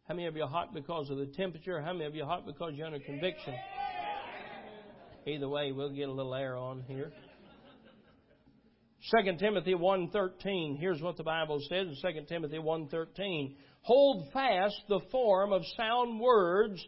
How 0.08 0.15
many 0.15 0.28
of 0.28 0.36
you 0.36 0.43
are 0.43 0.50
hot 0.50 0.74
because 0.74 1.10
of 1.10 1.17
the 1.17 1.28
temperature? 1.28 1.82
How 1.82 1.93
many 1.93 2.06
of 2.06 2.13
you 2.13 2.24
are 2.24 2.28
hot 2.28 2.46
because 2.46 2.74
you're 2.76 2.86
under 2.86 3.00
conviction? 3.00 3.56
Either 5.26 5.48
way, 5.48 5.72
we'll 5.72 5.89
get 5.89 6.10
a 6.10 6.12
little 6.12 6.36
air 6.36 6.58
on 6.58 6.84
here. 6.86 7.12
2 9.12 9.38
Timothy 9.38 9.74
1.13, 9.74 10.80
here's 10.80 11.02
what 11.02 11.18
the 11.18 11.24
Bible 11.24 11.60
says 11.68 11.88
in 11.88 11.98
2 12.02 12.26
Timothy 12.28 12.58
1.13. 12.58 13.56
Hold 13.82 14.32
fast 14.32 14.82
the 14.88 15.02
form 15.12 15.52
of 15.52 15.62
sound 15.76 16.22
words 16.22 16.86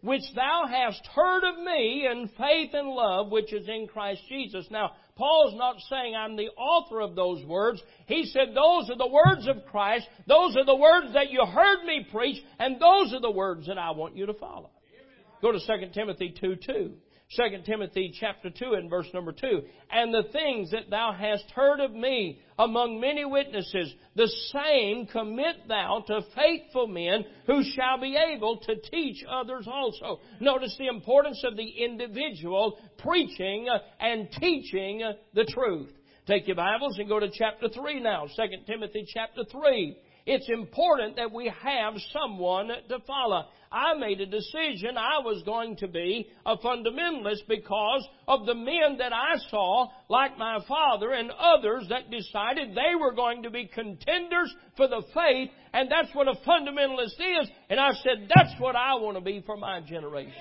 which 0.00 0.22
thou 0.36 0.66
hast 0.70 1.04
heard 1.12 1.42
of 1.42 1.58
me 1.64 2.06
in 2.08 2.28
faith 2.38 2.70
and 2.72 2.88
love 2.88 3.32
which 3.32 3.52
is 3.52 3.66
in 3.68 3.88
Christ 3.88 4.20
Jesus. 4.28 4.66
Now, 4.70 4.92
Paul's 5.16 5.58
not 5.58 5.76
saying 5.90 6.14
I'm 6.14 6.36
the 6.36 6.50
author 6.56 7.00
of 7.00 7.16
those 7.16 7.44
words. 7.44 7.82
He 8.06 8.26
said 8.26 8.54
those 8.54 8.88
are 8.88 8.96
the 8.96 9.10
words 9.10 9.48
of 9.48 9.66
Christ. 9.66 10.06
Those 10.28 10.56
are 10.56 10.64
the 10.64 10.76
words 10.76 11.14
that 11.14 11.32
you 11.32 11.44
heard 11.44 11.84
me 11.84 12.06
preach, 12.12 12.40
and 12.60 12.76
those 12.76 13.12
are 13.12 13.20
the 13.20 13.30
words 13.30 13.66
that 13.66 13.78
I 13.78 13.90
want 13.90 14.16
you 14.16 14.26
to 14.26 14.34
follow. 14.34 14.70
Go 15.42 15.50
to 15.50 15.58
2 15.58 15.90
Timothy 15.92 16.32
2 16.40 16.56
2. 16.56 16.92
2 17.34 17.42
Timothy 17.66 18.14
chapter 18.20 18.50
2 18.50 18.74
and 18.74 18.88
verse 18.88 19.08
number 19.12 19.32
2. 19.32 19.62
And 19.90 20.14
the 20.14 20.28
things 20.32 20.70
that 20.70 20.90
thou 20.90 21.12
hast 21.12 21.50
heard 21.54 21.80
of 21.80 21.90
me 21.92 22.38
among 22.56 23.00
many 23.00 23.24
witnesses, 23.24 23.92
the 24.14 24.30
same 24.52 25.06
commit 25.06 25.66
thou 25.66 26.04
to 26.06 26.20
faithful 26.36 26.86
men 26.86 27.24
who 27.46 27.64
shall 27.74 28.00
be 28.00 28.16
able 28.16 28.58
to 28.58 28.76
teach 28.90 29.24
others 29.28 29.66
also. 29.66 30.20
Notice 30.40 30.76
the 30.78 30.86
importance 30.86 31.42
of 31.44 31.56
the 31.56 31.68
individual 31.68 32.78
preaching 32.98 33.66
and 33.98 34.28
teaching 34.38 35.02
the 35.34 35.44
truth. 35.46 35.90
Take 36.28 36.46
your 36.46 36.56
Bibles 36.56 36.96
and 36.98 37.08
go 37.08 37.18
to 37.18 37.30
chapter 37.32 37.68
3 37.68 38.00
now, 38.00 38.26
2 38.26 38.42
Timothy 38.66 39.04
chapter 39.12 39.42
3. 39.50 39.96
It's 40.26 40.48
important 40.48 41.16
that 41.16 41.32
we 41.32 41.52
have 41.62 41.94
someone 42.12 42.68
to 42.88 42.98
follow. 43.06 43.44
I 43.76 43.92
made 43.92 44.22
a 44.22 44.26
decision 44.26 44.96
I 44.96 45.18
was 45.22 45.42
going 45.44 45.76
to 45.76 45.86
be 45.86 46.30
a 46.46 46.56
fundamentalist 46.56 47.46
because 47.46 48.08
of 48.26 48.46
the 48.46 48.54
men 48.54 48.96
that 49.00 49.12
I 49.12 49.36
saw, 49.50 49.88
like 50.08 50.38
my 50.38 50.60
father 50.66 51.12
and 51.12 51.30
others 51.30 51.84
that 51.90 52.10
decided 52.10 52.70
they 52.70 52.94
were 52.98 53.12
going 53.12 53.42
to 53.42 53.50
be 53.50 53.66
contenders 53.66 54.54
for 54.78 54.88
the 54.88 55.02
faith, 55.12 55.50
and 55.74 55.90
that's 55.90 56.08
what 56.14 56.26
a 56.26 56.36
fundamentalist 56.48 57.20
is. 57.20 57.50
And 57.68 57.78
I 57.78 57.90
said, 58.02 58.30
that's 58.34 58.58
what 58.58 58.76
I 58.76 58.94
want 58.94 59.18
to 59.18 59.20
be 59.22 59.42
for 59.44 59.58
my 59.58 59.82
generation. 59.82 60.32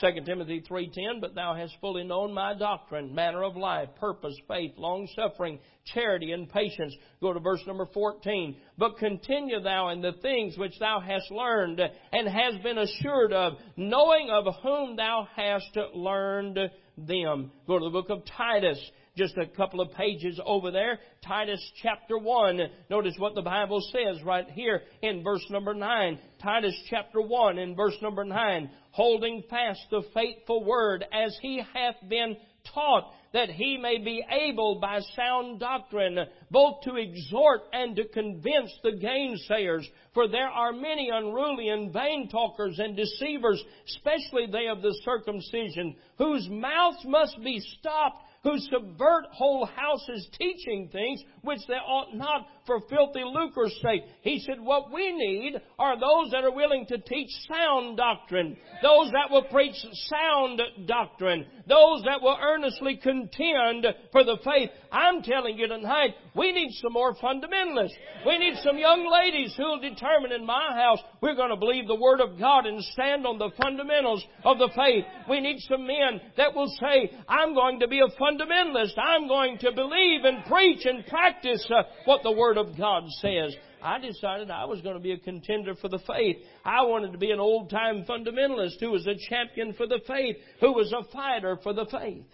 2 0.00 0.20
Timothy 0.24 0.62
3.10, 0.68 1.20
But 1.20 1.34
thou 1.34 1.54
hast 1.54 1.76
fully 1.80 2.04
known 2.04 2.32
my 2.32 2.54
doctrine, 2.54 3.14
manner 3.14 3.42
of 3.42 3.56
life, 3.56 3.88
purpose, 3.98 4.36
faith, 4.48 4.72
long 4.76 5.08
suffering, 5.14 5.58
charity, 5.94 6.32
and 6.32 6.48
patience. 6.48 6.94
Go 7.20 7.32
to 7.32 7.40
verse 7.40 7.60
number 7.66 7.86
14. 7.92 8.56
But 8.78 8.98
continue 8.98 9.60
thou 9.60 9.90
in 9.90 10.02
the 10.02 10.12
things 10.22 10.58
which 10.58 10.78
thou 10.78 11.00
hast 11.00 11.30
learned 11.30 11.80
and 12.12 12.28
hast 12.28 12.62
been 12.62 12.78
assured 12.78 13.32
of, 13.32 13.54
knowing 13.76 14.30
of 14.30 14.44
whom 14.62 14.96
thou 14.96 15.28
hast 15.34 15.76
learned 15.94 16.58
them. 16.98 17.50
Go 17.66 17.78
to 17.78 17.84
the 17.84 17.90
book 17.90 18.10
of 18.10 18.22
Titus 18.36 18.78
just 19.16 19.36
a 19.38 19.46
couple 19.46 19.80
of 19.80 19.92
pages 19.92 20.38
over 20.44 20.70
there, 20.70 20.98
Titus 21.26 21.60
chapter 21.82 22.18
1. 22.18 22.60
Notice 22.90 23.14
what 23.18 23.34
the 23.34 23.42
Bible 23.42 23.80
says 23.92 24.22
right 24.22 24.48
here 24.50 24.82
in 25.02 25.24
verse 25.24 25.44
number 25.50 25.74
9. 25.74 26.18
Titus 26.42 26.74
chapter 26.90 27.20
1 27.20 27.58
in 27.58 27.74
verse 27.74 27.96
number 28.02 28.24
9. 28.24 28.70
Holding 28.90 29.42
fast 29.48 29.80
the 29.90 30.02
faithful 30.14 30.64
word 30.64 31.04
as 31.12 31.36
he 31.40 31.62
hath 31.74 31.96
been 32.08 32.36
taught 32.74 33.12
that 33.32 33.50
he 33.50 33.76
may 33.76 33.98
be 33.98 34.24
able 34.30 34.80
by 34.80 35.00
sound 35.14 35.60
doctrine 35.60 36.18
both 36.50 36.80
to 36.82 36.96
exhort 36.96 37.60
and 37.72 37.96
to 37.96 38.08
convince 38.08 38.72
the 38.82 38.92
gainsayers. 38.92 39.84
For 40.14 40.28
there 40.28 40.48
are 40.48 40.72
many 40.72 41.10
unruly 41.12 41.68
and 41.68 41.92
vain 41.92 42.28
talkers 42.30 42.78
and 42.78 42.96
deceivers, 42.96 43.62
especially 43.88 44.46
they 44.50 44.68
of 44.68 44.80
the 44.80 44.98
circumcision, 45.04 45.96
whose 46.18 46.48
mouths 46.50 47.04
must 47.04 47.36
be 47.42 47.60
stopped 47.78 48.22
who 48.42 48.58
subvert 48.58 49.26
whole 49.32 49.66
houses 49.66 50.28
teaching 50.38 50.88
things 50.92 51.22
which 51.42 51.60
they 51.68 51.74
ought 51.74 52.14
not 52.14 52.46
for 52.66 52.80
filthy 52.90 53.22
lucre's 53.24 53.78
sake. 53.82 54.02
He 54.22 54.40
said, 54.40 54.60
what 54.60 54.92
we 54.92 55.12
need 55.12 55.60
are 55.78 55.98
those 55.98 56.32
that 56.32 56.44
are 56.44 56.54
willing 56.54 56.86
to 56.86 56.98
teach 56.98 57.30
sound 57.48 57.96
doctrine, 57.96 58.56
those 58.82 59.10
that 59.12 59.30
will 59.30 59.44
preach 59.44 59.76
sound 60.08 60.60
doctrine, 60.86 61.46
those 61.68 62.02
that 62.04 62.20
will 62.20 62.36
earnestly 62.40 62.96
contend 62.96 63.86
for 64.12 64.24
the 64.24 64.38
faith. 64.44 64.70
I'm 64.92 65.22
telling 65.22 65.58
you 65.58 65.68
tonight, 65.68 66.14
we 66.34 66.52
need 66.52 66.70
some 66.82 66.92
more 66.92 67.14
fundamentalists. 67.14 67.96
We 68.26 68.38
need 68.38 68.56
some 68.62 68.78
young 68.78 69.10
ladies 69.10 69.54
who 69.56 69.64
will 69.64 69.80
determine 69.80 70.32
in 70.32 70.44
my 70.44 70.74
house 70.74 70.98
we're 71.22 71.34
going 71.34 71.50
to 71.50 71.56
believe 71.56 71.86
the 71.86 71.94
Word 71.94 72.20
of 72.20 72.38
God 72.38 72.66
and 72.66 72.82
stand 72.84 73.26
on 73.26 73.38
the 73.38 73.50
fundamentals 73.60 74.24
of 74.44 74.58
the 74.58 74.70
faith. 74.74 75.04
We 75.28 75.40
need 75.40 75.60
some 75.68 75.86
men 75.86 76.20
that 76.36 76.54
will 76.54 76.72
say, 76.80 77.10
I'm 77.28 77.54
going 77.54 77.80
to 77.80 77.88
be 77.88 78.00
a 78.00 78.20
fundamentalist. 78.20 78.98
I'm 78.98 79.28
going 79.28 79.58
to 79.58 79.72
believe 79.72 80.24
and 80.24 80.44
preach 80.44 80.84
and 80.84 81.06
practice 81.06 81.66
uh, 81.70 81.82
what 82.04 82.22
the 82.22 82.32
Word 82.32 82.55
of 82.56 82.76
God 82.76 83.04
says. 83.20 83.54
I 83.82 83.98
decided 83.98 84.50
I 84.50 84.64
was 84.64 84.80
going 84.80 84.96
to 84.96 85.02
be 85.02 85.12
a 85.12 85.18
contender 85.18 85.74
for 85.74 85.88
the 85.88 85.98
faith. 86.06 86.36
I 86.64 86.82
wanted 86.84 87.12
to 87.12 87.18
be 87.18 87.30
an 87.30 87.40
old 87.40 87.70
time 87.70 88.04
fundamentalist 88.08 88.80
who 88.80 88.90
was 88.90 89.06
a 89.06 89.14
champion 89.28 89.74
for 89.74 89.86
the 89.86 90.00
faith, 90.06 90.36
who 90.60 90.72
was 90.72 90.92
a 90.92 91.10
fighter 91.12 91.58
for 91.62 91.72
the 91.72 91.86
faith. 91.86 92.26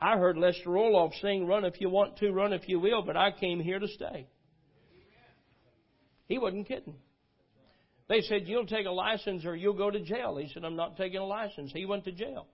I 0.00 0.16
heard 0.16 0.36
Lester 0.36 0.68
Roloff 0.68 1.12
sing, 1.20 1.46
Run 1.46 1.64
if 1.64 1.80
you 1.80 1.88
want 1.88 2.18
to, 2.18 2.30
run 2.30 2.52
if 2.52 2.68
you 2.68 2.78
will, 2.80 3.02
but 3.02 3.16
I 3.16 3.30
came 3.30 3.60
here 3.60 3.78
to 3.78 3.88
stay. 3.88 4.26
He 6.26 6.38
wasn't 6.38 6.68
kidding. 6.68 6.94
They 8.08 8.20
said, 8.20 8.42
You'll 8.46 8.66
take 8.66 8.86
a 8.86 8.90
license 8.90 9.44
or 9.44 9.56
you'll 9.56 9.74
go 9.74 9.90
to 9.90 10.00
jail. 10.00 10.36
He 10.36 10.50
said, 10.52 10.64
I'm 10.64 10.76
not 10.76 10.96
taking 10.96 11.18
a 11.18 11.26
license. 11.26 11.72
He 11.72 11.86
went 11.86 12.04
to 12.04 12.12
jail. 12.12 12.46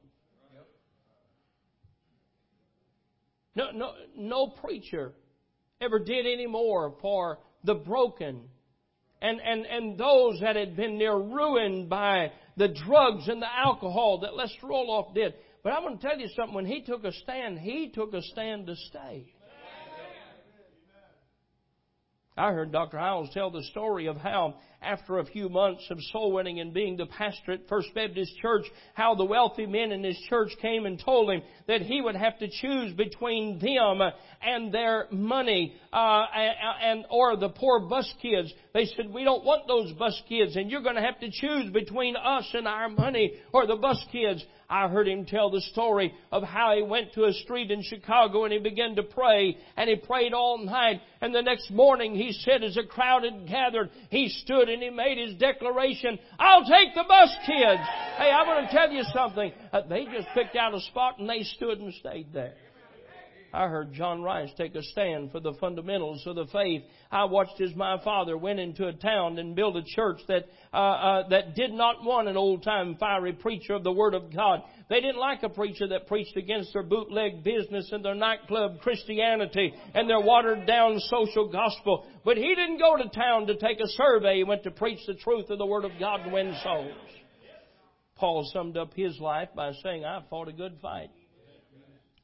No, 3.54 3.70
no, 3.70 3.92
no 4.16 4.46
preacher 4.46 5.12
ever 5.82 5.98
did 5.98 6.26
any 6.26 6.46
more 6.46 6.94
for 7.00 7.38
the 7.64 7.74
broken 7.74 8.42
and, 9.22 9.40
and, 9.40 9.64
and 9.66 9.96
those 9.96 10.40
that 10.40 10.56
had 10.56 10.76
been 10.76 10.98
near 10.98 11.16
ruined 11.16 11.88
by 11.88 12.32
the 12.56 12.68
drugs 12.68 13.28
and 13.28 13.40
the 13.40 13.54
alcohol 13.54 14.18
that 14.22 14.34
Lester 14.34 14.66
Roloff 14.66 15.14
did. 15.14 15.34
But 15.62 15.72
I'm 15.72 15.82
going 15.82 15.96
to 15.96 16.02
tell 16.02 16.18
you 16.18 16.28
something. 16.34 16.54
When 16.54 16.66
he 16.66 16.82
took 16.82 17.04
a 17.04 17.12
stand, 17.12 17.60
he 17.60 17.90
took 17.94 18.14
a 18.14 18.22
stand 18.22 18.66
to 18.66 18.74
stay. 18.74 19.32
I 22.36 22.52
heard 22.52 22.72
Dr. 22.72 22.98
Hyles 22.98 23.28
tell 23.34 23.50
the 23.50 23.62
story 23.64 24.06
of 24.06 24.16
how, 24.16 24.54
after 24.80 25.18
a 25.18 25.24
few 25.26 25.50
months 25.50 25.86
of 25.90 25.98
soul 26.12 26.32
winning 26.32 26.60
and 26.60 26.72
being 26.72 26.96
the 26.96 27.04
pastor 27.04 27.52
at 27.52 27.68
First 27.68 27.88
Baptist 27.94 28.32
Church, 28.38 28.64
how 28.94 29.14
the 29.14 29.24
wealthy 29.24 29.66
men 29.66 29.92
in 29.92 30.02
his 30.02 30.18
church 30.30 30.50
came 30.62 30.86
and 30.86 30.98
told 30.98 31.30
him 31.30 31.42
that 31.68 31.82
he 31.82 32.00
would 32.00 32.16
have 32.16 32.38
to 32.38 32.48
choose 32.48 32.94
between 32.94 33.58
them 33.58 34.00
and 34.40 34.72
their 34.72 35.08
money, 35.10 35.74
uh, 35.92 36.24
and 36.82 37.04
or 37.10 37.36
the 37.36 37.50
poor 37.50 37.80
bus 37.80 38.10
kids. 38.22 38.50
They 38.72 38.86
said, 38.86 39.12
"We 39.12 39.24
don't 39.24 39.44
want 39.44 39.68
those 39.68 39.92
bus 39.92 40.20
kids, 40.26 40.56
and 40.56 40.70
you're 40.70 40.82
going 40.82 40.96
to 40.96 41.02
have 41.02 41.20
to 41.20 41.30
choose 41.30 41.70
between 41.70 42.16
us 42.16 42.48
and 42.54 42.66
our 42.66 42.88
money 42.88 43.34
or 43.52 43.66
the 43.66 43.76
bus 43.76 44.02
kids." 44.10 44.42
I 44.72 44.88
heard 44.88 45.06
him 45.06 45.26
tell 45.26 45.50
the 45.50 45.60
story 45.60 46.14
of 46.32 46.42
how 46.42 46.74
he 46.74 46.80
went 46.80 47.12
to 47.12 47.24
a 47.24 47.32
street 47.34 47.70
in 47.70 47.82
Chicago 47.82 48.44
and 48.44 48.54
he 48.54 48.58
began 48.58 48.96
to 48.96 49.02
pray 49.02 49.58
and 49.76 49.90
he 49.90 49.96
prayed 49.96 50.32
all 50.32 50.56
night 50.56 51.02
and 51.20 51.34
the 51.34 51.42
next 51.42 51.70
morning 51.70 52.14
he 52.14 52.32
said 52.32 52.64
as 52.64 52.78
a 52.78 52.82
crowd 52.82 53.24
had 53.24 53.46
gathered, 53.46 53.90
he 54.08 54.30
stood 54.30 54.70
and 54.70 54.82
he 54.82 54.88
made 54.88 55.18
his 55.18 55.34
declaration, 55.38 56.18
I'll 56.38 56.64
take 56.64 56.94
the 56.94 57.04
bus 57.06 57.36
kids. 57.44 57.82
Hey, 58.16 58.30
I 58.30 58.44
want 58.46 58.66
to 58.66 58.74
tell 58.74 58.90
you 58.90 59.02
something. 59.12 59.52
Uh, 59.74 59.82
they 59.90 60.06
just 60.06 60.28
picked 60.32 60.56
out 60.56 60.74
a 60.74 60.80
spot 60.80 61.18
and 61.18 61.28
they 61.28 61.42
stood 61.42 61.78
and 61.78 61.92
stayed 61.92 62.32
there. 62.32 62.54
I 63.52 63.68
heard 63.68 63.92
John 63.92 64.22
Rice 64.22 64.48
take 64.56 64.74
a 64.74 64.82
stand 64.82 65.30
for 65.30 65.40
the 65.40 65.52
fundamentals 65.60 66.26
of 66.26 66.36
the 66.36 66.46
faith. 66.46 66.82
I 67.10 67.24
watched 67.24 67.60
as 67.60 67.74
my 67.76 68.02
father 68.02 68.36
went 68.36 68.60
into 68.60 68.86
a 68.86 68.94
town 68.94 69.38
and 69.38 69.54
built 69.54 69.76
a 69.76 69.82
church 69.84 70.20
that 70.28 70.46
uh, 70.72 70.76
uh, 70.76 71.28
that 71.28 71.54
did 71.54 71.72
not 71.72 72.02
want 72.02 72.28
an 72.28 72.36
old 72.38 72.62
time 72.62 72.96
fiery 72.98 73.34
preacher 73.34 73.74
of 73.74 73.84
the 73.84 73.92
Word 73.92 74.14
of 74.14 74.34
God. 74.34 74.62
They 74.88 75.00
didn't 75.00 75.18
like 75.18 75.42
a 75.42 75.50
preacher 75.50 75.86
that 75.88 76.06
preached 76.06 76.36
against 76.36 76.72
their 76.72 76.82
bootleg 76.82 77.44
business 77.44 77.90
and 77.92 78.02
their 78.02 78.14
nightclub 78.14 78.80
Christianity 78.80 79.74
and 79.94 80.08
their 80.08 80.20
watered 80.20 80.66
down 80.66 80.98
social 81.00 81.48
gospel. 81.48 82.06
But 82.24 82.38
he 82.38 82.54
didn't 82.54 82.78
go 82.78 82.96
to 82.96 83.08
town 83.10 83.46
to 83.48 83.56
take 83.56 83.80
a 83.80 83.88
survey. 83.88 84.38
He 84.38 84.44
went 84.44 84.62
to 84.64 84.70
preach 84.70 85.00
the 85.06 85.14
truth 85.14 85.50
of 85.50 85.58
the 85.58 85.66
Word 85.66 85.84
of 85.84 85.92
God 86.00 86.20
and 86.20 86.32
win 86.32 86.56
souls. 86.62 86.92
Paul 88.16 88.48
summed 88.52 88.76
up 88.76 88.94
his 88.94 89.18
life 89.18 89.48
by 89.54 89.72
saying, 89.82 90.04
I 90.04 90.22
fought 90.30 90.48
a 90.48 90.52
good 90.52 90.78
fight. 90.80 91.10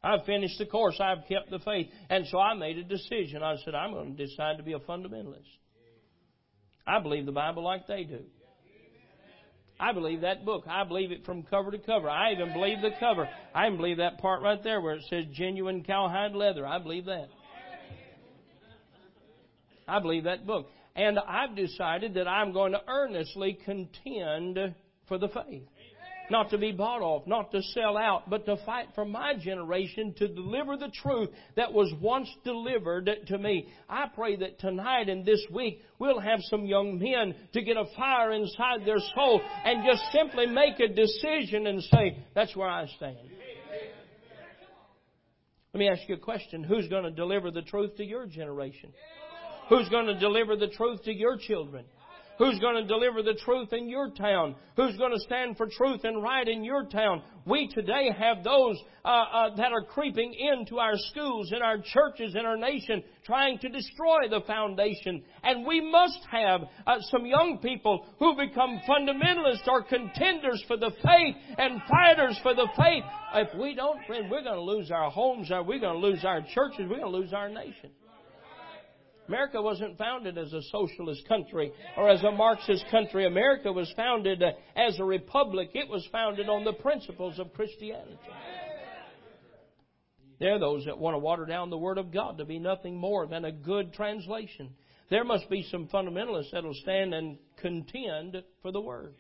I've 0.03 0.25
finished 0.25 0.59
the 0.59 0.67
course. 0.67 1.01
I've 1.01 1.27
kept 1.29 1.51
the 1.51 1.59
faith. 1.59 1.89
And 2.09 2.27
so 2.29 2.39
I 2.39 2.55
made 2.55 2.79
a 2.79 2.85
decision. 2.85 3.43
I 3.43 3.57
said, 3.65 3.75
I'm 3.75 3.93
going 3.93 4.17
to 4.17 4.27
decide 4.27 4.59
to 4.59 4.63
be 4.63 4.73
a 4.73 4.79
fundamentalist. 4.79 5.49
I 6.87 7.01
believe 7.01 7.27
the 7.27 7.33
Bible 7.33 7.65
like 7.65 7.87
they 7.87 8.05
do. 8.05 8.21
I 9.81 9.93
believe 9.93 10.23
that 10.23 10.45
book. 10.45 10.65
I 10.69 10.85
believe 10.85 11.13
it 11.13 11.25
from 11.25 11.45
cover 11.45 11.71
to 11.71 11.79
cover. 11.79 12.11
I 12.11 12.33
even 12.33 12.53
believe 12.53 12.81
the 12.81 12.91
cover. 12.99 13.29
I 13.55 13.67
even 13.67 13.77
believe 13.77 13.99
that 13.99 14.19
part 14.19 14.43
right 14.43 14.63
there 14.63 14.81
where 14.81 14.95
it 14.95 15.03
says 15.09 15.25
genuine 15.33 15.85
cowhide 15.85 16.33
leather. 16.33 16.67
I 16.67 16.79
believe 16.79 17.05
that. 17.05 17.29
I 19.87 20.01
believe 20.01 20.25
that 20.25 20.47
book. 20.47 20.69
And 20.97 21.19
I've 21.19 21.55
decided 21.55 22.15
that 22.15 22.27
I'm 22.27 22.53
going 22.53 22.73
to 22.73 22.81
earnestly 22.89 23.59
contend 23.65 24.75
for 25.07 25.19
the 25.19 25.29
faith 25.29 25.69
not 26.31 26.51
to 26.51 26.59
be 26.59 26.73
bought 26.73 27.03
off, 27.03 27.27
not 27.27 27.51
to 27.53 27.63
sell 27.75 27.97
out, 27.97 28.29
but 28.29 28.45
to 28.47 28.57
fight 28.65 28.89
for 28.95 29.05
my 29.05 29.35
generation 29.35 30.15
to 30.19 30.29
deliver 30.29 30.77
the 30.77 30.91
truth 31.03 31.31
that 31.57 31.73
was 31.73 31.93
once 32.01 32.29
delivered 32.45 33.11
to 33.27 33.39
me. 33.39 33.69
I 33.89 34.07
pray 34.15 34.37
that 34.37 34.59
tonight 34.61 35.09
and 35.09 35.25
this 35.25 35.45
week 35.51 35.81
we'll 35.99 36.21
have 36.21 36.41
some 36.43 36.65
young 36.65 36.99
men 36.99 37.35
to 37.53 37.63
get 37.63 37.77
a 37.77 37.85
fire 37.97 38.33
inside 38.33 38.85
their 38.85 39.01
soul 39.15 39.41
and 39.65 39.85
just 39.85 40.03
simply 40.13 40.47
make 40.47 40.79
a 40.81 40.89
decision 40.89 41.67
and 41.67 41.83
say, 41.85 42.19
that's 42.35 42.55
where 42.57 42.69
I 42.69 42.87
stand. 42.97 43.17
Let 45.75 45.81
me 45.81 45.89
ask 45.89 46.09
you 46.09 46.15
a 46.17 46.19
question. 46.19 46.65
Who's 46.65 46.89
going 46.89 47.05
to 47.05 47.11
deliver 47.11 47.51
the 47.51 47.63
truth 47.63 47.97
to 47.97 48.05
your 48.05 48.27
generation? 48.27 48.93
Who's 49.69 49.89
going 49.91 50.07
to 50.07 50.19
deliver 50.19 50.57
the 50.57 50.69
truth 50.69 51.03
to 51.05 51.13
your 51.13 51.37
children? 51.37 51.85
Who's 52.39 52.61
going 52.61 52.77
to 52.77 52.87
deliver 52.87 53.23
the 53.25 53.35
truth 53.35 53.73
in 53.73 53.89
your 53.89 54.11
town? 54.11 54.55
Who's 54.77 54.97
going 54.97 55.13
to 55.13 55.19
stand 55.21 55.57
for 55.57 55.67
truth 55.67 56.03
and 56.05 56.23
right 56.23 56.47
in 56.47 56.63
your 56.63 56.85
town? 56.87 57.23
We 57.45 57.67
today 57.67 58.11
have 58.17 58.45
those 58.45 58.81
uh, 59.05 59.09
uh, 59.09 59.57
that 59.57 59.73
are 59.73 59.83
creeping 59.83 60.33
into 60.35 60.79
our 60.79 60.93
schools, 61.11 61.51
in 61.51 61.63
our 61.63 61.79
churches, 61.79 62.37
in 62.39 62.47
our 62.47 62.57
nation, 62.57 63.03
trying 63.27 63.59
to 63.59 63.69
destroy 63.69 64.29
the 64.31 64.43
foundation. 64.47 65.23
And 65.43 65.67
we 65.67 65.81
must 65.81 66.21
have 66.31 66.61
uh, 66.87 66.99
some 67.11 67.27
young 67.27 67.59
people 67.61 68.07
who 68.21 68.37
become 68.37 68.81
fundamentalists 68.89 69.67
or 69.67 69.83
contenders 69.83 70.63
for 70.69 70.77
the 70.77 70.93
faith 71.03 71.35
and 71.59 71.83
fighters 71.91 72.39
for 72.45 72.55
the 72.55 72.69
faith. 72.77 73.03
If 73.35 73.59
we 73.59 73.75
don't, 73.75 73.99
friend, 74.07 74.31
we're 74.31 74.45
going 74.45 74.55
to 74.55 74.63
lose 74.63 74.93
our 74.93 75.11
homes, 75.11 75.51
we're 75.51 75.81
going 75.81 76.01
to 76.01 76.07
lose 76.07 76.25
our 76.25 76.43
churches, 76.55 76.87
we're 76.89 77.01
going 77.01 77.13
to 77.13 77.19
lose 77.19 77.33
our 77.33 77.49
nation. 77.49 77.91
America 79.29 79.61
wasn't 79.61 79.99
founded 79.99 80.39
as 80.39 80.53
a 80.55 80.63
socialist 80.63 81.29
country 81.29 81.71
or 81.97 82.09
as 82.09 82.23
a 82.25 82.33
Marxist 82.33 82.85
country. 82.91 83.27
America 83.27 83.71
was 83.71 83.93
founded 83.95 84.43
uh, 84.43 84.53
as 84.75 84.99
a 84.99 85.05
republic. 85.05 85.71
It 85.75 85.89
was 85.89 86.07
founded 86.11 86.49
on 86.49 86.65
the 86.65 86.73
principles 86.73 87.39
of 87.39 87.53
Christianity. 87.53 88.19
There 90.41 90.55
are 90.55 90.59
those 90.59 90.85
that 90.87 90.99
want 90.99 91.15
to 91.15 91.19
water 91.19 91.45
down 91.45 91.69
the 91.69 91.77
Word 91.77 91.99
of 91.99 92.13
God 92.13 92.39
to 92.39 92.45
be 92.45 92.59
nothing 92.59 92.97
more 92.97 93.27
than 93.27 93.45
a 93.45 93.53
good 93.53 93.93
translation. 93.93 94.71
There 95.11 95.25
must 95.25 95.51
be 95.51 95.67
some 95.71 95.89
fundamentalists 95.89 96.53
that 96.53 96.65
will 96.65 96.75
stand 96.75 97.13
and 97.13 97.39
contend 97.61 98.43
for 98.63 98.73
the 98.73 98.81
Word. 98.81 99.15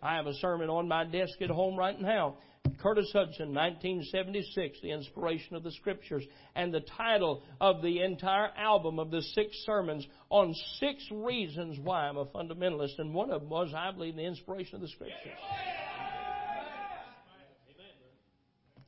I 0.00 0.14
have 0.16 0.26
a 0.26 0.34
sermon 0.34 0.70
on 0.70 0.88
my 0.88 1.04
desk 1.04 1.42
at 1.42 1.50
home 1.50 1.76
right 1.76 2.00
now 2.00 2.36
Curtis 2.80 3.10
Hudson, 3.12 3.54
1976, 3.54 4.78
The 4.82 4.90
Inspiration 4.90 5.56
of 5.56 5.62
the 5.62 5.72
Scriptures, 5.72 6.24
and 6.54 6.72
the 6.72 6.80
title 6.80 7.42
of 7.60 7.82
the 7.82 8.02
entire 8.02 8.50
album 8.56 8.98
of 8.98 9.10
the 9.10 9.22
six 9.22 9.56
sermons 9.64 10.06
on 10.30 10.54
six 10.78 11.02
reasons 11.10 11.78
why 11.78 12.08
I'm 12.08 12.16
a 12.16 12.26
fundamentalist, 12.26 12.98
and 12.98 13.14
one 13.14 13.30
of 13.30 13.40
them 13.40 13.50
was, 13.50 13.72
I 13.76 13.90
believe, 13.92 14.16
the 14.16 14.24
inspiration 14.24 14.76
of 14.76 14.80
the 14.82 14.88
Scriptures. 14.88 15.32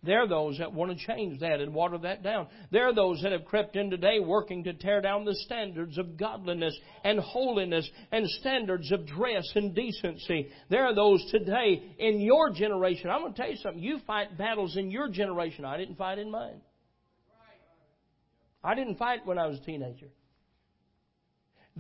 There 0.02 0.22
are 0.22 0.28
those 0.28 0.56
that 0.58 0.72
want 0.72 0.96
to 0.96 1.06
change 1.06 1.40
that 1.40 1.60
and 1.60 1.74
water 1.74 1.98
that 1.98 2.22
down. 2.22 2.46
There 2.70 2.88
are 2.88 2.94
those 2.94 3.20
that 3.22 3.32
have 3.32 3.44
crept 3.44 3.76
in 3.76 3.90
today 3.90 4.18
working 4.18 4.64
to 4.64 4.72
tear 4.72 5.02
down 5.02 5.26
the 5.26 5.34
standards 5.34 5.98
of 5.98 6.16
godliness 6.16 6.74
and 7.04 7.20
holiness 7.20 7.88
and 8.10 8.26
standards 8.40 8.90
of 8.92 9.06
dress 9.06 9.46
and 9.54 9.74
decency. 9.74 10.48
There 10.70 10.86
are 10.86 10.94
those 10.94 11.22
today 11.30 11.94
in 11.98 12.20
your 12.20 12.50
generation. 12.50 13.10
I'm 13.10 13.20
going 13.20 13.34
to 13.34 13.42
tell 13.42 13.50
you 13.50 13.58
something. 13.58 13.82
You 13.82 13.98
fight 14.06 14.38
battles 14.38 14.76
in 14.76 14.90
your 14.90 15.10
generation. 15.10 15.66
I 15.66 15.76
didn't 15.76 15.96
fight 15.96 16.18
in 16.18 16.30
mine. 16.30 16.62
I 18.64 18.74
didn't 18.74 18.96
fight 18.96 19.26
when 19.26 19.38
I 19.38 19.46
was 19.46 19.58
a 19.58 19.64
teenager. 19.64 20.08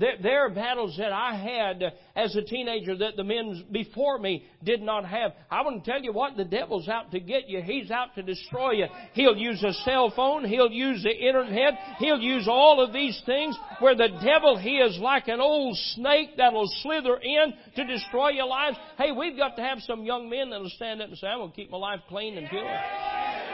There, 0.00 0.46
are 0.46 0.48
battles 0.48 0.96
that 0.96 1.12
I 1.12 1.36
had 1.36 1.92
as 2.16 2.34
a 2.34 2.40
teenager 2.40 2.96
that 2.96 3.16
the 3.16 3.24
men 3.24 3.66
before 3.70 4.18
me 4.18 4.46
did 4.64 4.80
not 4.80 5.04
have. 5.04 5.32
I 5.50 5.60
want 5.60 5.84
to 5.84 5.90
tell 5.90 6.02
you 6.02 6.14
what, 6.14 6.38
the 6.38 6.44
devil's 6.44 6.88
out 6.88 7.10
to 7.10 7.20
get 7.20 7.50
you. 7.50 7.60
He's 7.60 7.90
out 7.90 8.14
to 8.14 8.22
destroy 8.22 8.72
you. 8.72 8.86
He'll 9.12 9.36
use 9.36 9.62
a 9.62 9.74
cell 9.84 10.10
phone. 10.16 10.44
He'll 10.46 10.70
use 10.70 11.02
the 11.02 11.14
internet. 11.14 11.74
He'll 11.98 12.18
use 12.18 12.48
all 12.48 12.82
of 12.82 12.94
these 12.94 13.20
things 13.26 13.54
where 13.80 13.94
the 13.94 14.08
devil, 14.24 14.56
he 14.56 14.78
is 14.78 14.98
like 14.98 15.28
an 15.28 15.40
old 15.40 15.76
snake 15.94 16.30
that'll 16.38 16.70
slither 16.82 17.18
in 17.18 17.52
to 17.76 17.86
destroy 17.86 18.30
your 18.30 18.46
lives. 18.46 18.78
Hey, 18.96 19.12
we've 19.12 19.36
got 19.36 19.56
to 19.56 19.62
have 19.62 19.80
some 19.80 20.04
young 20.04 20.30
men 20.30 20.48
that'll 20.48 20.70
stand 20.70 21.02
up 21.02 21.08
and 21.10 21.18
say, 21.18 21.26
I'm 21.26 21.40
going 21.40 21.50
to 21.50 21.56
keep 21.56 21.70
my 21.70 21.78
life 21.78 22.00
clean 22.08 22.38
and 22.38 22.48
pure. 22.48 23.49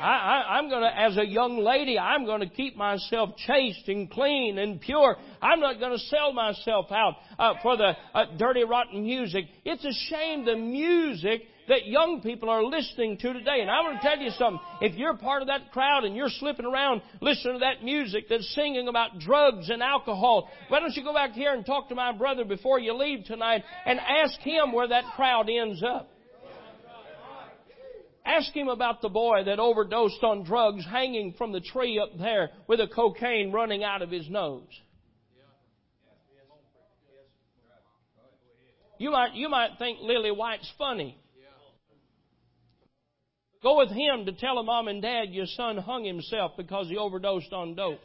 I, 0.00 0.58
am 0.58 0.68
going 0.68 0.82
to, 0.82 0.98
as 0.98 1.16
a 1.16 1.26
young 1.26 1.58
lady, 1.58 1.98
I'm 1.98 2.24
going 2.24 2.40
to 2.40 2.48
keep 2.48 2.76
myself 2.76 3.30
chaste 3.46 3.88
and 3.88 4.10
clean 4.10 4.58
and 4.58 4.80
pure. 4.80 5.16
I'm 5.40 5.60
not 5.60 5.78
going 5.78 5.92
to 5.92 6.04
sell 6.04 6.32
myself 6.32 6.86
out 6.90 7.14
uh, 7.38 7.54
for 7.62 7.76
the 7.76 7.96
uh, 8.14 8.24
dirty, 8.38 8.64
rotten 8.64 9.02
music. 9.02 9.44
It's 9.64 9.84
a 9.84 9.92
shame 10.10 10.44
the 10.44 10.56
music 10.56 11.42
that 11.68 11.86
young 11.86 12.20
people 12.20 12.50
are 12.50 12.62
listening 12.62 13.16
to 13.18 13.32
today. 13.32 13.60
And 13.60 13.70
I 13.70 13.80
want 13.80 14.00
to 14.00 14.06
tell 14.06 14.18
you 14.18 14.30
something. 14.30 14.60
If 14.80 14.96
you're 14.96 15.16
part 15.16 15.42
of 15.42 15.48
that 15.48 15.72
crowd 15.72 16.04
and 16.04 16.14
you're 16.14 16.28
slipping 16.28 16.66
around 16.66 17.02
listening 17.20 17.54
to 17.54 17.60
that 17.60 17.82
music 17.82 18.26
that's 18.28 18.54
singing 18.54 18.88
about 18.88 19.18
drugs 19.18 19.70
and 19.70 19.82
alcohol, 19.82 20.50
why 20.68 20.80
don't 20.80 20.94
you 20.94 21.02
go 21.04 21.14
back 21.14 21.32
here 21.32 21.54
and 21.54 21.64
talk 21.64 21.88
to 21.88 21.94
my 21.94 22.12
brother 22.12 22.44
before 22.44 22.78
you 22.78 22.94
leave 22.94 23.24
tonight 23.24 23.62
and 23.86 23.98
ask 23.98 24.38
him 24.40 24.72
where 24.72 24.88
that 24.88 25.04
crowd 25.16 25.48
ends 25.48 25.82
up? 25.82 26.10
Ask 28.24 28.52
him 28.52 28.68
about 28.68 29.02
the 29.02 29.10
boy 29.10 29.44
that 29.44 29.58
overdosed 29.58 30.22
on 30.22 30.44
drugs 30.44 30.84
hanging 30.84 31.34
from 31.36 31.52
the 31.52 31.60
tree 31.60 31.98
up 31.98 32.18
there 32.18 32.50
with 32.66 32.78
the 32.78 32.86
cocaine 32.86 33.52
running 33.52 33.84
out 33.84 34.00
of 34.00 34.10
his 34.10 34.28
nose. 34.30 34.62
You 38.98 39.10
might, 39.10 39.34
you 39.34 39.48
might 39.48 39.70
think 39.78 39.98
Lily 40.00 40.30
White's 40.30 40.70
funny. 40.78 41.18
Go 43.62 43.78
with 43.78 43.90
him 43.90 44.26
to 44.26 44.32
tell 44.32 44.58
a 44.58 44.62
mom 44.62 44.88
and 44.88 45.02
dad 45.02 45.30
your 45.30 45.46
son 45.46 45.78
hung 45.78 46.04
himself 46.04 46.52
because 46.56 46.88
he 46.88 46.96
overdosed 46.96 47.52
on 47.52 47.74
dope. 47.74 48.00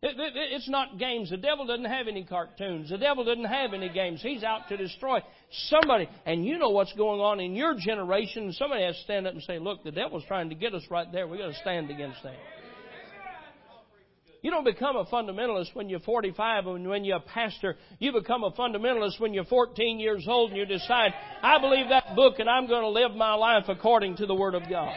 It's 0.00 0.68
not 0.68 0.96
games. 0.98 1.30
The 1.30 1.36
devil 1.36 1.66
doesn't 1.66 1.86
have 1.86 2.06
any 2.06 2.22
cartoons. 2.24 2.90
The 2.90 2.98
devil 2.98 3.24
doesn't 3.24 3.44
have 3.44 3.74
any 3.74 3.88
games. 3.88 4.22
He's 4.22 4.44
out 4.44 4.68
to 4.68 4.76
destroy 4.76 5.20
somebody. 5.68 6.08
And 6.24 6.46
you 6.46 6.56
know 6.56 6.70
what's 6.70 6.92
going 6.92 7.20
on 7.20 7.40
in 7.40 7.56
your 7.56 7.74
generation. 7.76 8.52
Somebody 8.52 8.84
has 8.84 8.96
to 8.96 9.02
stand 9.02 9.26
up 9.26 9.34
and 9.34 9.42
say, 9.42 9.58
look, 9.58 9.82
the 9.82 9.90
devil's 9.90 10.22
trying 10.28 10.50
to 10.50 10.54
get 10.54 10.72
us 10.72 10.84
right 10.88 11.10
there. 11.10 11.26
We've 11.26 11.40
got 11.40 11.48
to 11.48 11.54
stand 11.54 11.90
against 11.90 12.22
that. 12.22 12.36
You 14.40 14.52
don't 14.52 14.64
become 14.64 14.94
a 14.94 15.04
fundamentalist 15.06 15.74
when 15.74 15.88
you're 15.88 15.98
45 16.00 16.66
and 16.68 16.88
when 16.88 17.04
you're 17.04 17.16
a 17.16 17.20
pastor. 17.20 17.76
You 17.98 18.12
become 18.12 18.44
a 18.44 18.52
fundamentalist 18.52 19.18
when 19.18 19.34
you're 19.34 19.44
14 19.44 19.98
years 19.98 20.26
old 20.28 20.50
and 20.50 20.58
you 20.58 20.64
decide, 20.64 21.12
I 21.42 21.60
believe 21.60 21.88
that 21.88 22.14
book 22.14 22.38
and 22.38 22.48
I'm 22.48 22.68
going 22.68 22.82
to 22.82 22.88
live 22.88 23.16
my 23.16 23.34
life 23.34 23.64
according 23.68 24.16
to 24.18 24.26
the 24.26 24.34
Word 24.34 24.54
of 24.54 24.62
God. 24.70 24.94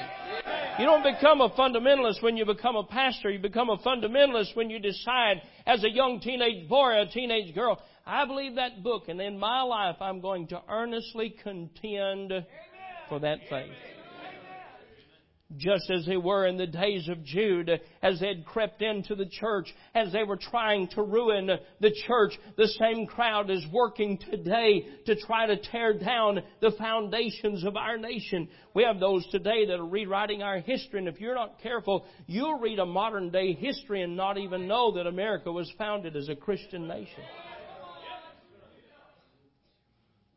You 0.77 0.85
don't 0.85 1.03
become 1.03 1.41
a 1.41 1.49
fundamentalist 1.49 2.21
when 2.21 2.37
you 2.37 2.45
become 2.45 2.75
a 2.75 2.83
pastor. 2.83 3.31
You 3.31 3.39
become 3.39 3.69
a 3.69 3.77
fundamentalist 3.77 4.55
when 4.55 4.69
you 4.69 4.79
decide 4.79 5.41
as 5.65 5.83
a 5.83 5.89
young 5.89 6.19
teenage 6.19 6.69
boy 6.69 6.91
or 6.91 6.99
a 6.99 7.07
teenage 7.07 7.55
girl, 7.55 7.81
I 8.05 8.25
believe 8.25 8.55
that 8.55 8.83
book 8.83 9.03
and 9.07 9.19
in 9.19 9.39
my 9.39 9.61
life 9.63 9.95
I'm 10.01 10.21
going 10.21 10.47
to 10.47 10.61
earnestly 10.69 11.35
contend 11.43 12.31
for 13.09 13.19
that 13.19 13.39
faith 13.49 13.71
just 15.57 15.89
as 15.89 16.05
they 16.05 16.17
were 16.17 16.45
in 16.45 16.57
the 16.57 16.67
days 16.67 17.07
of 17.07 17.23
Jude, 17.23 17.69
as 18.01 18.19
they 18.19 18.27
had 18.27 18.45
crept 18.45 18.81
into 18.81 19.15
the 19.15 19.25
church, 19.25 19.73
as 19.93 20.11
they 20.11 20.23
were 20.23 20.37
trying 20.37 20.87
to 20.89 21.01
ruin 21.01 21.49
the 21.79 21.95
church. 22.07 22.33
The 22.57 22.67
same 22.67 23.07
crowd 23.07 23.49
is 23.49 23.65
working 23.71 24.17
today 24.17 24.85
to 25.05 25.15
try 25.15 25.47
to 25.47 25.57
tear 25.57 25.97
down 25.97 26.41
the 26.61 26.71
foundations 26.77 27.63
of 27.63 27.75
our 27.75 27.97
nation. 27.97 28.47
We 28.73 28.83
have 28.83 28.99
those 28.99 29.25
today 29.31 29.65
that 29.65 29.79
are 29.79 29.85
rewriting 29.85 30.41
our 30.41 30.59
history, 30.59 30.99
and 30.99 31.07
if 31.07 31.19
you're 31.19 31.35
not 31.35 31.61
careful, 31.61 32.05
you'll 32.27 32.59
read 32.59 32.79
a 32.79 32.85
modern 32.85 33.29
day 33.29 33.53
history 33.53 34.01
and 34.03 34.15
not 34.15 34.37
even 34.37 34.67
know 34.67 34.93
that 34.95 35.07
America 35.07 35.51
was 35.51 35.71
founded 35.77 36.15
as 36.15 36.29
a 36.29 36.35
Christian 36.35 36.87
nation. 36.87 37.23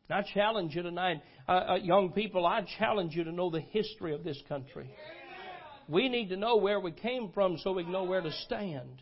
I 0.09 0.21
challenge 0.33 0.75
you 0.75 0.83
tonight, 0.83 1.21
uh, 1.47 1.51
uh, 1.51 1.75
young 1.75 2.11
people, 2.11 2.45
I 2.45 2.65
challenge 2.77 3.15
you 3.15 3.23
to 3.23 3.31
know 3.31 3.49
the 3.49 3.61
history 3.61 4.13
of 4.13 4.23
this 4.23 4.39
country. 4.47 4.89
We 5.87 6.09
need 6.09 6.29
to 6.29 6.37
know 6.37 6.57
where 6.57 6.79
we 6.79 6.91
came 6.91 7.31
from 7.33 7.57
so 7.57 7.71
we 7.71 7.83
can 7.83 7.91
know 7.91 8.03
where 8.03 8.21
to 8.21 8.31
stand. 8.45 9.01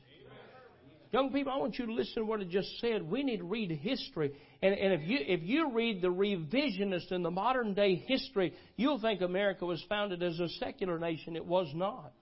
Young 1.11 1.31
people, 1.31 1.53
I 1.53 1.57
want 1.57 1.77
you 1.77 1.85
to 1.85 1.93
listen 1.93 2.15
to 2.15 2.25
what 2.25 2.39
I 2.39 2.45
just 2.45 2.79
said. 2.79 3.03
We 3.03 3.21
need 3.21 3.37
to 3.37 3.43
read 3.43 3.69
history. 3.69 4.31
And, 4.61 4.73
and 4.73 4.93
if, 4.93 5.07
you, 5.07 5.19
if 5.21 5.41
you 5.43 5.71
read 5.71 6.01
the 6.01 6.07
revisionist 6.07 7.11
in 7.11 7.21
the 7.21 7.29
modern 7.29 7.75
day 7.75 7.95
history, 7.95 8.53
you'll 8.77 8.99
think 8.99 9.21
America 9.21 9.65
was 9.65 9.83
founded 9.87 10.23
as 10.23 10.39
a 10.39 10.49
secular 10.49 10.97
nation. 10.97 11.35
It 11.35 11.45
was 11.45 11.71
not. 11.75 12.13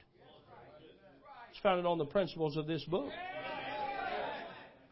It's 1.51 1.59
founded 1.63 1.85
on 1.85 1.99
the 1.99 2.05
principles 2.05 2.57
of 2.57 2.67
this 2.67 2.83
book. 2.83 3.11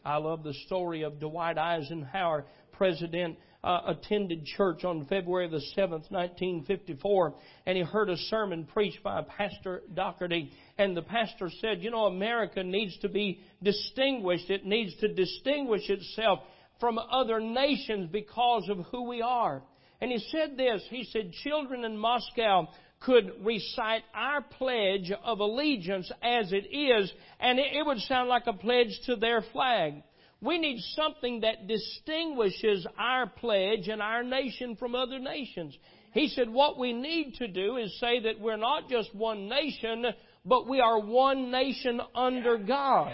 I 0.06 0.15
love 0.15 0.43
the 0.43 0.54
story 0.65 1.04
of 1.04 1.19
Dwight 1.19 1.58
Eisenhower, 1.58 2.45
President 2.71 3.38
uh, 3.63 3.82
attended 3.88 4.45
church 4.45 4.84
on 4.84 5.06
February 5.06 5.50
the 5.50 5.62
7th, 5.78 6.10
1954, 6.12 7.34
and 7.65 7.78
he 7.78 7.84
heard 7.84 8.10
a 8.10 8.15
sermon 8.15 8.65
preached 8.65 9.04
by 9.04 9.22
Pastor 9.22 9.82
Docherty. 9.93 10.52
And 10.78 10.95
the 10.95 11.02
pastor 11.02 11.50
said, 11.60 11.84
You 11.84 11.91
know, 11.91 12.06
America 12.06 12.63
needs 12.63 12.98
to 13.00 13.10
be 13.10 13.41
distinguished. 13.62 14.50
It 14.50 14.65
needs 14.65 14.95
to 15.02 15.13
distinguish 15.13 15.89
itself 15.89 16.39
from 16.80 16.98
other 16.98 17.41
nations 17.41 18.10
because 18.12 18.69
of 18.69 18.86
who 18.91 19.10
we 19.10 19.22
are. 19.22 19.62
And 20.00 20.12
he 20.12 20.19
said 20.32 20.56
this 20.56 20.82
He 20.89 21.04
said, 21.12 21.34
Children 21.43 21.84
in 21.84 21.98
Moscow 21.98 22.67
could 23.02 23.32
recite 23.43 24.04
our 24.13 24.41
pledge 24.41 25.12
of 25.24 25.39
allegiance 25.39 26.12
as 26.22 26.52
it 26.52 26.74
is, 26.74 27.12
and 27.39 27.60
it 27.60 27.86
would 27.86 28.00
sound 28.00 28.30
like 28.30 28.48
a 28.48 28.54
pledge 28.54 29.00
to 29.06 29.15
their 29.15 29.41
flag. 29.54 30.04
We 30.41 30.58
need 30.58 30.80
something 30.95 31.41
that 31.41 31.67
distinguishes 31.67 32.88
our 32.97 33.28
pledge 33.28 33.89
and 33.89 34.02
our 34.02 34.23
nation 34.23 34.78
from 34.78 34.95
other 34.95 35.19
nations. 35.19 35.78
He 36.13 36.30
said 36.30 36.49
what 36.49 36.80
we 36.80 36.93
need 36.93 37.36
to 37.36 37.47
do 37.47 37.78
is 37.78 37.99
say 37.99 38.21
that 38.21 38.39
we're 38.39 38.58
not 38.58 38.89
just 38.89 39.13
one 39.13 39.49
nation, 39.49 40.06
but 40.45 40.67
we 40.67 40.80
are 40.80 40.99
one 40.99 41.52
nation 41.52 41.99
under 42.15 42.58
God. 42.58 43.12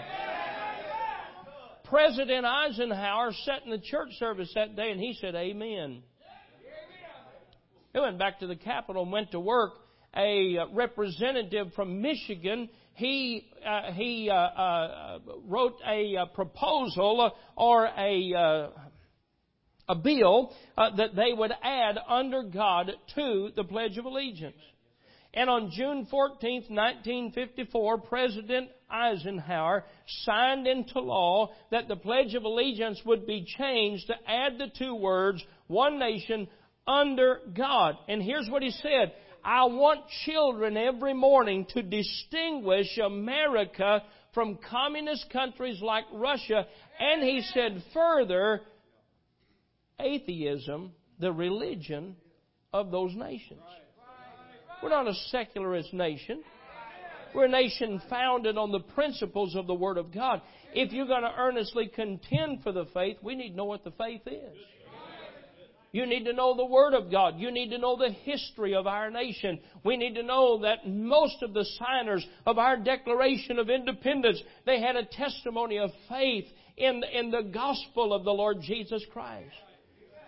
President 1.84 2.44
Eisenhower 2.44 3.32
sat 3.44 3.64
in 3.64 3.70
the 3.70 3.78
church 3.78 4.10
service 4.18 4.50
that 4.54 4.76
day 4.76 4.90
and 4.90 5.00
he 5.00 5.16
said, 5.20 5.34
Amen. 5.34 6.02
He 7.92 8.00
went 8.00 8.18
back 8.18 8.40
to 8.40 8.46
the 8.46 8.56
Capitol 8.56 9.02
and 9.02 9.12
went 9.12 9.32
to 9.32 9.40
work. 9.40 9.72
A 10.16 10.56
representative 10.72 11.72
from 11.74 12.00
Michigan, 12.00 12.70
he, 12.96 13.46
uh, 13.66 13.92
he 13.92 14.30
uh, 14.30 14.34
uh, 14.34 15.18
wrote 15.46 15.76
a 15.86 16.16
uh, 16.16 16.26
proposal 16.26 17.30
or 17.54 17.84
a, 17.84 18.32
uh, 18.34 18.68
a 19.88 19.94
bill 19.94 20.52
that 20.76 21.14
they 21.14 21.32
would 21.32 21.52
add 21.62 21.98
under 22.08 22.42
God 22.42 22.90
to 23.14 23.50
the 23.54 23.64
Pledge 23.64 23.98
of 23.98 24.06
Allegiance. 24.06 24.56
And 25.34 25.50
on 25.50 25.70
June 25.70 26.06
14, 26.10 26.64
1954, 26.70 27.98
President 27.98 28.70
Eisenhower 28.90 29.84
signed 30.24 30.66
into 30.66 31.00
law 31.00 31.50
that 31.70 31.88
the 31.88 31.96
Pledge 31.96 32.34
of 32.34 32.44
Allegiance 32.44 33.02
would 33.04 33.26
be 33.26 33.46
changed 33.58 34.06
to 34.06 34.14
add 34.26 34.56
the 34.56 34.72
two 34.78 34.94
words, 34.94 35.44
one 35.66 35.98
nation 35.98 36.48
under 36.86 37.40
God. 37.54 37.96
And 38.08 38.22
here's 38.22 38.48
what 38.48 38.62
he 38.62 38.70
said. 38.70 39.12
I 39.46 39.66
want 39.66 40.00
children 40.24 40.76
every 40.76 41.14
morning 41.14 41.66
to 41.70 41.80
distinguish 41.80 42.98
America 42.98 44.02
from 44.34 44.58
communist 44.68 45.30
countries 45.32 45.80
like 45.80 46.04
Russia. 46.12 46.66
And 46.98 47.22
he 47.22 47.42
said 47.54 47.80
further, 47.94 48.62
atheism, 50.00 50.90
the 51.20 51.30
religion 51.30 52.16
of 52.72 52.90
those 52.90 53.14
nations. 53.14 53.60
We're 54.82 54.88
not 54.88 55.06
a 55.06 55.14
secularist 55.30 55.94
nation. 55.94 56.42
We're 57.32 57.44
a 57.44 57.48
nation 57.48 58.02
founded 58.10 58.58
on 58.58 58.72
the 58.72 58.80
principles 58.80 59.54
of 59.54 59.68
the 59.68 59.74
Word 59.74 59.96
of 59.96 60.12
God. 60.12 60.42
If 60.74 60.92
you're 60.92 61.06
going 61.06 61.22
to 61.22 61.32
earnestly 61.38 61.86
contend 61.86 62.64
for 62.64 62.72
the 62.72 62.86
faith, 62.92 63.18
we 63.22 63.36
need 63.36 63.50
to 63.50 63.56
know 63.56 63.64
what 63.64 63.84
the 63.84 63.92
faith 63.92 64.22
is. 64.26 64.56
You 65.92 66.04
need 66.06 66.24
to 66.24 66.32
know 66.32 66.56
the 66.56 66.64
Word 66.64 66.94
of 66.94 67.10
God. 67.10 67.38
You 67.38 67.50
need 67.50 67.70
to 67.70 67.78
know 67.78 67.96
the 67.96 68.10
history 68.10 68.74
of 68.74 68.86
our 68.86 69.10
nation. 69.10 69.60
We 69.84 69.96
need 69.96 70.14
to 70.16 70.22
know 70.22 70.60
that 70.62 70.86
most 70.86 71.42
of 71.42 71.54
the 71.54 71.64
signers 71.78 72.26
of 72.44 72.58
our 72.58 72.76
Declaration 72.76 73.58
of 73.58 73.70
Independence, 73.70 74.42
they 74.66 74.80
had 74.80 74.96
a 74.96 75.04
testimony 75.04 75.78
of 75.78 75.90
faith 76.08 76.44
in, 76.76 77.02
in 77.12 77.30
the 77.30 77.42
gospel 77.42 78.12
of 78.12 78.24
the 78.24 78.32
Lord 78.32 78.58
Jesus 78.60 79.04
Christ. 79.12 79.54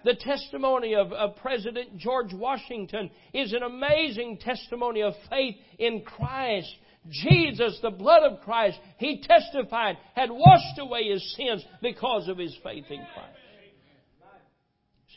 The 0.05 0.14
testimony 0.14 0.94
of, 0.94 1.12
of, 1.12 1.37
President 1.37 1.99
George 1.99 2.33
Washington 2.33 3.11
is 3.35 3.53
an 3.53 3.62
amazing 3.62 4.38
testimony 4.38 5.03
of 5.03 5.14
faith 5.29 5.57
in 5.79 6.03
Christ. 6.03 6.73
Jesus, 7.11 7.79
the 7.83 7.90
blood 7.90 8.23
of 8.23 8.40
Christ, 8.40 8.79
he 8.99 9.23
testified, 9.23 9.99
had 10.14 10.31
washed 10.31 10.79
away 10.79 11.11
his 11.11 11.37
sins 11.37 11.64
because 11.83 12.29
of 12.29 12.38
his 12.38 12.57
faith 12.62 12.85
in 12.90 13.05
Christ. 13.14 13.38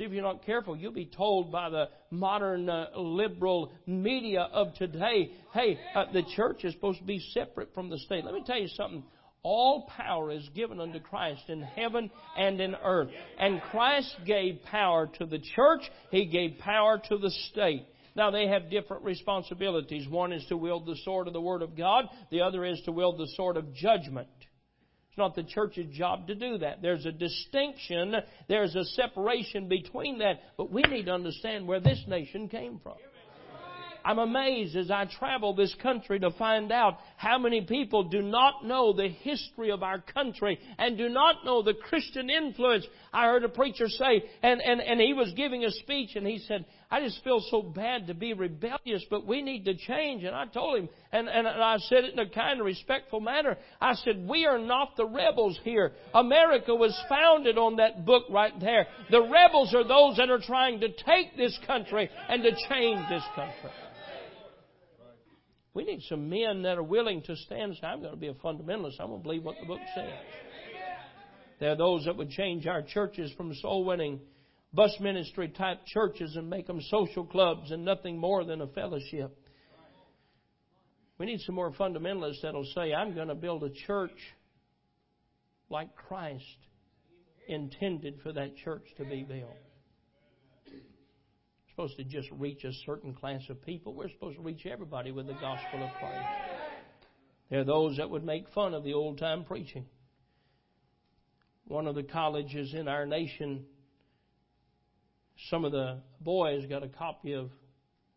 See, 0.01 0.05
if 0.05 0.13
you're 0.13 0.23
not 0.23 0.43
careful, 0.47 0.75
you'll 0.75 0.91
be 0.91 1.05
told 1.05 1.51
by 1.51 1.69
the 1.69 1.87
modern 2.09 2.67
uh, 2.67 2.87
liberal 2.95 3.71
media 3.85 4.49
of 4.51 4.73
today, 4.73 5.29
hey, 5.53 5.77
uh, 5.93 6.05
the 6.11 6.23
church 6.35 6.63
is 6.63 6.73
supposed 6.73 6.97
to 6.97 7.05
be 7.05 7.19
separate 7.35 7.71
from 7.75 7.91
the 7.91 7.99
state. 7.99 8.25
Let 8.25 8.33
me 8.33 8.41
tell 8.43 8.57
you 8.57 8.67
something. 8.69 9.03
All 9.43 9.87
power 9.95 10.31
is 10.31 10.49
given 10.55 10.79
unto 10.79 10.99
Christ 10.99 11.43
in 11.49 11.61
heaven 11.61 12.09
and 12.35 12.59
in 12.59 12.73
earth. 12.83 13.09
And 13.37 13.61
Christ 13.61 14.15
gave 14.25 14.63
power 14.71 15.07
to 15.19 15.27
the 15.27 15.37
church, 15.55 15.81
He 16.09 16.25
gave 16.25 16.57
power 16.57 16.99
to 17.09 17.17
the 17.19 17.29
state. 17.51 17.85
Now 18.15 18.31
they 18.31 18.47
have 18.47 18.71
different 18.71 19.03
responsibilities. 19.03 20.07
One 20.07 20.33
is 20.33 20.43
to 20.47 20.57
wield 20.57 20.87
the 20.87 20.97
sword 21.05 21.27
of 21.27 21.33
the 21.33 21.41
Word 21.41 21.61
of 21.61 21.77
God, 21.77 22.05
the 22.31 22.41
other 22.41 22.65
is 22.65 22.81
to 22.85 22.91
wield 22.91 23.19
the 23.19 23.31
sword 23.35 23.55
of 23.55 23.71
judgment. 23.75 24.29
It's 25.11 25.17
not 25.17 25.35
the 25.35 25.43
church's 25.43 25.93
job 25.93 26.27
to 26.27 26.35
do 26.35 26.59
that. 26.59 26.81
There's 26.81 27.05
a 27.05 27.11
distinction, 27.11 28.15
there's 28.47 28.75
a 28.75 28.85
separation 28.85 29.67
between 29.67 30.19
that, 30.19 30.39
but 30.55 30.71
we 30.71 30.83
need 30.83 31.07
to 31.07 31.11
understand 31.11 31.67
where 31.67 31.81
this 31.81 32.01
nation 32.07 32.47
came 32.47 32.79
from. 32.81 32.95
I'm 34.05 34.19
amazed 34.19 34.77
as 34.77 34.89
I 34.89 35.05
travel 35.19 35.53
this 35.53 35.75
country 35.83 36.17
to 36.21 36.31
find 36.31 36.71
out 36.71 36.97
how 37.17 37.37
many 37.37 37.61
people 37.61 38.05
do 38.05 38.21
not 38.21 38.65
know 38.65 38.93
the 38.93 39.09
history 39.09 39.69
of 39.69 39.83
our 39.83 39.99
country 39.99 40.57
and 40.79 40.97
do 40.97 41.09
not 41.09 41.43
know 41.43 41.61
the 41.61 41.73
Christian 41.73 42.29
influence. 42.29 42.87
I 43.11 43.25
heard 43.25 43.43
a 43.43 43.49
preacher 43.49 43.89
say, 43.89 44.23
and, 44.41 44.61
and, 44.61 44.79
and 44.79 45.01
he 45.01 45.13
was 45.13 45.33
giving 45.35 45.65
a 45.65 45.71
speech 45.71 46.15
and 46.15 46.25
he 46.25 46.39
said, 46.39 46.65
I 46.91 46.99
just 46.99 47.23
feel 47.23 47.41
so 47.49 47.61
bad 47.61 48.07
to 48.07 48.13
be 48.13 48.33
rebellious, 48.33 49.05
but 49.09 49.25
we 49.25 49.41
need 49.41 49.63
to 49.63 49.75
change. 49.75 50.25
And 50.25 50.35
I 50.35 50.45
told 50.45 50.77
him, 50.77 50.89
and, 51.13 51.29
and 51.29 51.47
I 51.47 51.77
said 51.77 52.03
it 52.03 52.13
in 52.13 52.19
a 52.19 52.29
kind 52.29 52.59
of 52.59 52.65
respectful 52.65 53.21
manner. 53.21 53.57
I 53.79 53.93
said, 53.95 54.27
we 54.27 54.45
are 54.45 54.59
not 54.59 54.97
the 54.97 55.05
rebels 55.05 55.57
here. 55.63 55.93
America 56.13 56.75
was 56.75 56.93
founded 57.07 57.57
on 57.57 57.77
that 57.77 58.05
book 58.05 58.25
right 58.29 58.51
there. 58.59 58.87
The 59.09 59.21
rebels 59.21 59.73
are 59.73 59.87
those 59.87 60.17
that 60.17 60.29
are 60.29 60.41
trying 60.45 60.81
to 60.81 60.89
take 60.89 61.37
this 61.37 61.57
country 61.65 62.09
and 62.27 62.43
to 62.43 62.51
change 62.67 62.99
this 63.09 63.23
country. 63.35 63.71
We 65.73 65.85
need 65.85 66.01
some 66.09 66.29
men 66.29 66.63
that 66.63 66.77
are 66.77 66.83
willing 66.83 67.21
to 67.21 67.37
stand 67.37 67.71
and 67.71 67.75
say, 67.77 67.87
I'm 67.87 68.01
going 68.01 68.11
to 68.11 68.19
be 68.19 68.27
a 68.27 68.33
fundamentalist. 68.33 68.99
I'm 68.99 69.07
going 69.07 69.21
to 69.21 69.23
believe 69.23 69.43
what 69.43 69.55
the 69.61 69.65
book 69.65 69.79
says. 69.95 70.11
There 71.61 71.71
are 71.71 71.77
those 71.77 72.03
that 72.03 72.17
would 72.17 72.31
change 72.31 72.67
our 72.67 72.81
churches 72.81 73.31
from 73.37 73.53
soul 73.55 73.85
winning 73.85 74.19
bus 74.73 74.95
ministry 74.99 75.49
type 75.49 75.79
churches 75.85 76.35
and 76.35 76.49
make 76.49 76.67
them 76.67 76.81
social 76.89 77.25
clubs 77.25 77.71
and 77.71 77.83
nothing 77.83 78.17
more 78.17 78.43
than 78.45 78.61
a 78.61 78.67
fellowship. 78.67 79.37
We 81.17 81.25
need 81.25 81.41
some 81.41 81.55
more 81.55 81.71
fundamentalists 81.71 82.41
that'll 82.41 82.65
say, 82.73 82.93
I'm 82.93 83.13
going 83.13 83.27
to 83.27 83.35
build 83.35 83.63
a 83.63 83.69
church 83.69 84.17
like 85.69 85.95
Christ 85.95 86.43
intended 87.47 88.19
for 88.23 88.33
that 88.33 88.55
church 88.57 88.83
to 88.97 89.03
be 89.03 89.23
built 89.23 89.49
We're 90.65 91.69
supposed 91.69 91.97
to 91.97 92.03
just 92.03 92.29
reach 92.31 92.63
a 92.63 92.71
certain 92.85 93.13
class 93.13 93.41
of 93.49 93.61
people. 93.63 93.93
We're 93.93 94.09
supposed 94.09 94.37
to 94.37 94.43
reach 94.43 94.65
everybody 94.65 95.11
with 95.11 95.27
the 95.27 95.33
gospel 95.33 95.83
of 95.83 95.89
Christ. 95.99 96.27
There 97.49 97.59
are 97.59 97.65
those 97.65 97.97
that 97.97 98.09
would 98.09 98.23
make 98.23 98.49
fun 98.53 98.73
of 98.73 98.83
the 98.83 98.93
old 98.93 99.19
time 99.19 99.43
preaching. 99.43 99.85
One 101.65 101.87
of 101.87 101.95
the 101.95 102.03
colleges 102.03 102.73
in 102.73 102.87
our 102.87 103.05
nation, 103.05 103.65
some 105.49 105.65
of 105.65 105.71
the 105.71 105.99
boys 106.19 106.65
got 106.67 106.83
a 106.83 106.87
copy 106.87 107.33
of 107.33 107.49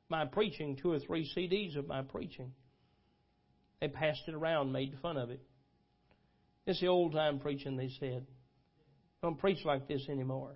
my 0.09 0.25
preaching, 0.25 0.77
two 0.77 0.93
or 0.93 0.99
three 0.99 1.31
CDs 1.37 1.77
of 1.77 1.87
my 1.87 2.03
preaching. 2.03 2.53
They 3.81 3.89
passed 3.89 4.23
it 4.27 4.35
around, 4.35 4.73
made 4.73 4.97
fun 5.03 5.17
of 5.17 5.31
it. 5.31 5.41
It's 6.67 6.81
the 6.81 6.89
old 6.89 7.13
time 7.13 7.39
preaching, 7.39 7.77
they 7.77 7.91
said. 8.01 8.27
Don't 9.23 9.39
preach 9.39 9.65
like 9.65 9.89
this 9.89 10.07
anymore 10.09 10.55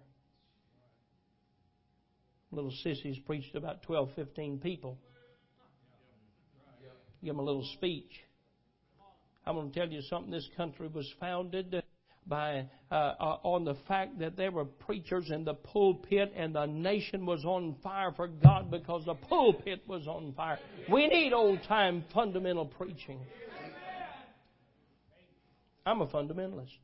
little 2.51 2.73
sissies 2.83 3.19
preached 3.27 3.55
about 3.55 3.83
12, 3.83 4.11
15 4.17 4.59
people. 4.59 4.99
Give 7.23 7.35
them 7.35 7.41
a 7.41 7.43
little 7.43 7.69
speech. 7.75 8.13
I'm 9.45 9.55
going 9.55 9.73
to 9.73 9.79
tell 9.79 9.89
you 9.89 10.03
something. 10.03 10.31
This 10.31 10.49
country 10.57 10.89
was 10.89 11.11
founded 11.19 11.83
by 12.29 12.67
uh, 12.91 12.95
uh, 12.95 13.39
on 13.43 13.65
the 13.65 13.77
fact 13.87 14.19
that 14.19 14.37
there 14.37 14.51
were 14.51 14.65
preachers 14.65 15.31
in 15.31 15.45
the 15.45 15.55
pulpit 15.55 16.33
and 16.37 16.55
the 16.55 16.67
nation 16.67 17.27
was 17.27 17.45
on 17.45 17.77
fire 17.83 18.13
for 18.15 18.29
God 18.29 18.71
because 18.71 19.05
the 19.05 19.15
pulpit 19.15 19.83
was 19.87 20.07
on 20.07 20.33
fire. 20.37 20.59
We 20.91 21.07
need 21.07 21.33
old 21.33 21.63
time 21.67 22.05
fundamental 22.13 22.67
preaching. 22.67 23.21
I'm 25.87 26.03
a 26.03 26.07
fundamentalist. 26.07 26.77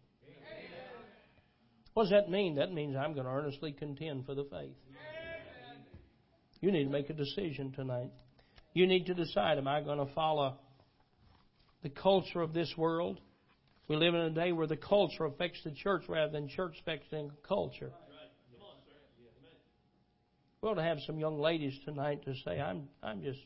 What 1.92 2.04
does 2.04 2.10
that 2.10 2.28
mean? 2.28 2.56
That 2.56 2.72
means 2.72 2.96
I'm 2.96 3.12
going 3.12 3.26
to 3.26 3.32
earnestly 3.32 3.72
contend 3.72 4.26
for 4.26 4.34
the 4.34 4.44
faith. 4.50 4.74
You 6.60 6.72
need 6.72 6.84
to 6.84 6.90
make 6.90 7.10
a 7.10 7.12
decision 7.12 7.72
tonight. 7.72 8.10
You 8.72 8.86
need 8.86 9.06
to 9.06 9.14
decide 9.14 9.58
am 9.58 9.68
I 9.68 9.82
going 9.82 9.98
to 9.98 10.12
follow 10.14 10.56
the 11.82 11.90
culture 11.90 12.40
of 12.40 12.54
this 12.54 12.72
world? 12.76 13.20
We 13.86 13.96
live 13.96 14.14
in 14.14 14.20
a 14.20 14.30
day 14.30 14.52
where 14.52 14.66
the 14.66 14.76
culture 14.76 15.26
affects 15.26 15.60
the 15.62 15.72
church 15.72 16.04
rather 16.08 16.32
than 16.32 16.48
church 16.48 16.76
affecting 16.80 17.30
culture. 17.46 17.92
We 20.62 20.70
ought 20.70 20.74
to 20.74 20.82
have 20.82 20.98
some 21.06 21.18
young 21.18 21.38
ladies 21.38 21.78
tonight 21.84 22.24
to 22.24 22.34
say, 22.46 22.58
I'm, 22.58 22.88
I'm 23.02 23.22
just, 23.22 23.40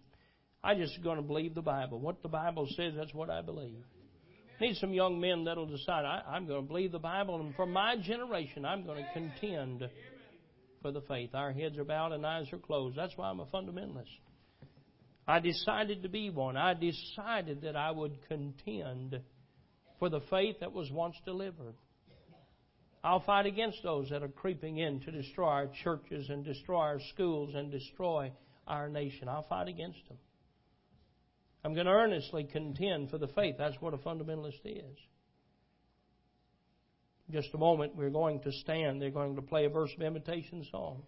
I 0.63 0.77
just 0.77 1.03
going 1.03 1.17
to 1.17 1.23
believe 1.23 1.57
the 1.57 1.63
Bible. 1.63 1.99
What 1.99 2.23
the 2.23 2.29
Bible 2.29 2.69
says, 2.77 2.95
that's 2.97 3.13
what 3.13 3.31
I 3.31 3.43
believe. 3.43 3.83
Need 4.61 4.77
some 4.77 4.93
young 4.93 5.21
men 5.21 5.45
that'll 5.45 5.67
decide, 5.67 6.05
I, 6.05 6.23
I'm 6.29 6.47
going 6.47 6.63
to 6.63 6.67
believe 6.67 6.93
the 6.93 7.01
Bible, 7.01 7.41
and 7.41 7.55
for 7.57 7.67
my 7.67 7.97
generation, 7.97 8.65
I'm 8.65 8.85
going 8.85 9.05
to 9.05 9.13
contend 9.13 9.89
for 10.81 10.93
the 10.93 11.01
faith. 11.03 11.31
Our 11.35 11.53
heads 11.53 11.77
are 11.79 11.85
bowed 11.85 12.13
and 12.13 12.25
eyes 12.25 12.47
are 12.53 12.59
closed. 12.59 12.97
That's 12.97 13.17
why 13.17 13.31
I'm 13.31 13.41
a 13.41 13.47
fundamentalist. 13.47 14.07
I 15.27 15.41
decided 15.41 16.05
to 16.05 16.09
be 16.09 16.31
one. 16.31 16.57
I 16.57 16.75
decided 16.75 17.63
that 17.63 17.75
I 17.75 17.91
would 17.91 18.17
contend 18.29 19.21
for 19.99 20.09
the 20.09 20.21
faith 20.31 20.57
that 20.61 20.73
was 20.73 20.91
once 20.91 21.17
delivered. 21.25 21.75
I'll 23.03 23.21
fight 23.21 23.47
against 23.47 23.83
those 23.83 24.11
that 24.11 24.23
are 24.23 24.29
creeping 24.29 24.79
in 24.79 25.01
to 25.01 25.11
destroy 25.11 25.47
our 25.47 25.69
churches 25.85 26.29
and 26.29 26.45
destroy 26.45 26.79
our 26.79 27.01
schools 27.15 27.55
and 27.55 27.71
destroy 27.71 28.33
our 28.67 28.89
nation. 28.89 29.29
I'll 29.29 29.47
fight 29.49 29.69
against 29.69 30.07
them. 30.09 30.19
I'm 31.65 31.75
going 31.75 31.87
to 31.87 31.93
earnestly 31.93 32.45
contend 32.45 33.11
for 33.11 33.19
the 33.19 33.29
faith. 33.29 33.57
That's 33.59 33.77
what 33.81 33.95
a 33.95 33.99
fundamentalist 33.99 34.61
is. 34.65 34.99
Just 37.31 37.49
a 37.55 37.59
moment, 37.59 37.95
we're 37.95 38.11
going 38.11 38.41
to 38.41 38.53
stand. 38.53 39.03
They're 39.03 39.11
going 39.11 39.37
to 39.37 39.43
play 39.43 39.67
a 39.67 39.69
verse 39.69 39.91
of 39.95 40.03
invitation 40.03 40.65
song. 40.71 41.03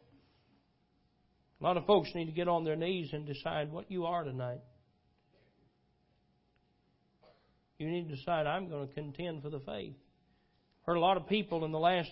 A 1.60 1.64
lot 1.64 1.76
of 1.76 1.86
folks 1.86 2.10
need 2.14 2.26
to 2.26 2.32
get 2.32 2.48
on 2.48 2.64
their 2.64 2.76
knees 2.76 3.10
and 3.12 3.26
decide 3.26 3.72
what 3.72 3.90
you 3.90 4.06
are 4.06 4.24
tonight. 4.24 4.60
You 7.80 7.90
need 7.90 8.10
to 8.10 8.16
decide, 8.16 8.46
I'm 8.46 8.68
going 8.68 8.86
to 8.86 8.94
contend 8.94 9.42
for 9.42 9.48
the 9.48 9.60
faith. 9.60 9.94
Heard 10.82 10.96
a 10.96 11.00
lot 11.00 11.16
of 11.16 11.26
people 11.26 11.64
in 11.64 11.72
the 11.72 11.78
last 11.78 12.10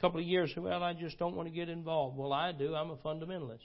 couple 0.00 0.18
of 0.18 0.26
years 0.26 0.50
say, 0.52 0.60
well, 0.60 0.82
I 0.82 0.92
just 0.92 1.20
don't 1.20 1.36
want 1.36 1.48
to 1.48 1.54
get 1.54 1.68
involved. 1.68 2.16
Well, 2.16 2.32
I 2.32 2.50
do. 2.50 2.74
I'm 2.74 2.90
a 2.90 2.96
fundamentalist. 2.96 3.60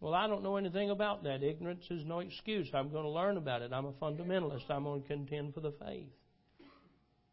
Well, 0.00 0.12
I 0.12 0.26
don't 0.26 0.42
know 0.42 0.56
anything 0.56 0.90
about 0.90 1.24
that. 1.24 1.42
Ignorance 1.42 1.86
is 1.90 2.04
no 2.04 2.18
excuse. 2.18 2.68
I'm 2.74 2.90
going 2.90 3.04
to 3.04 3.10
learn 3.10 3.38
about 3.38 3.62
it. 3.62 3.72
I'm 3.72 3.86
a 3.86 3.92
fundamentalist. 3.92 4.68
I'm 4.68 4.84
going 4.84 5.00
to 5.00 5.08
contend 5.08 5.54
for 5.54 5.60
the 5.60 5.72
faith. 5.82 6.10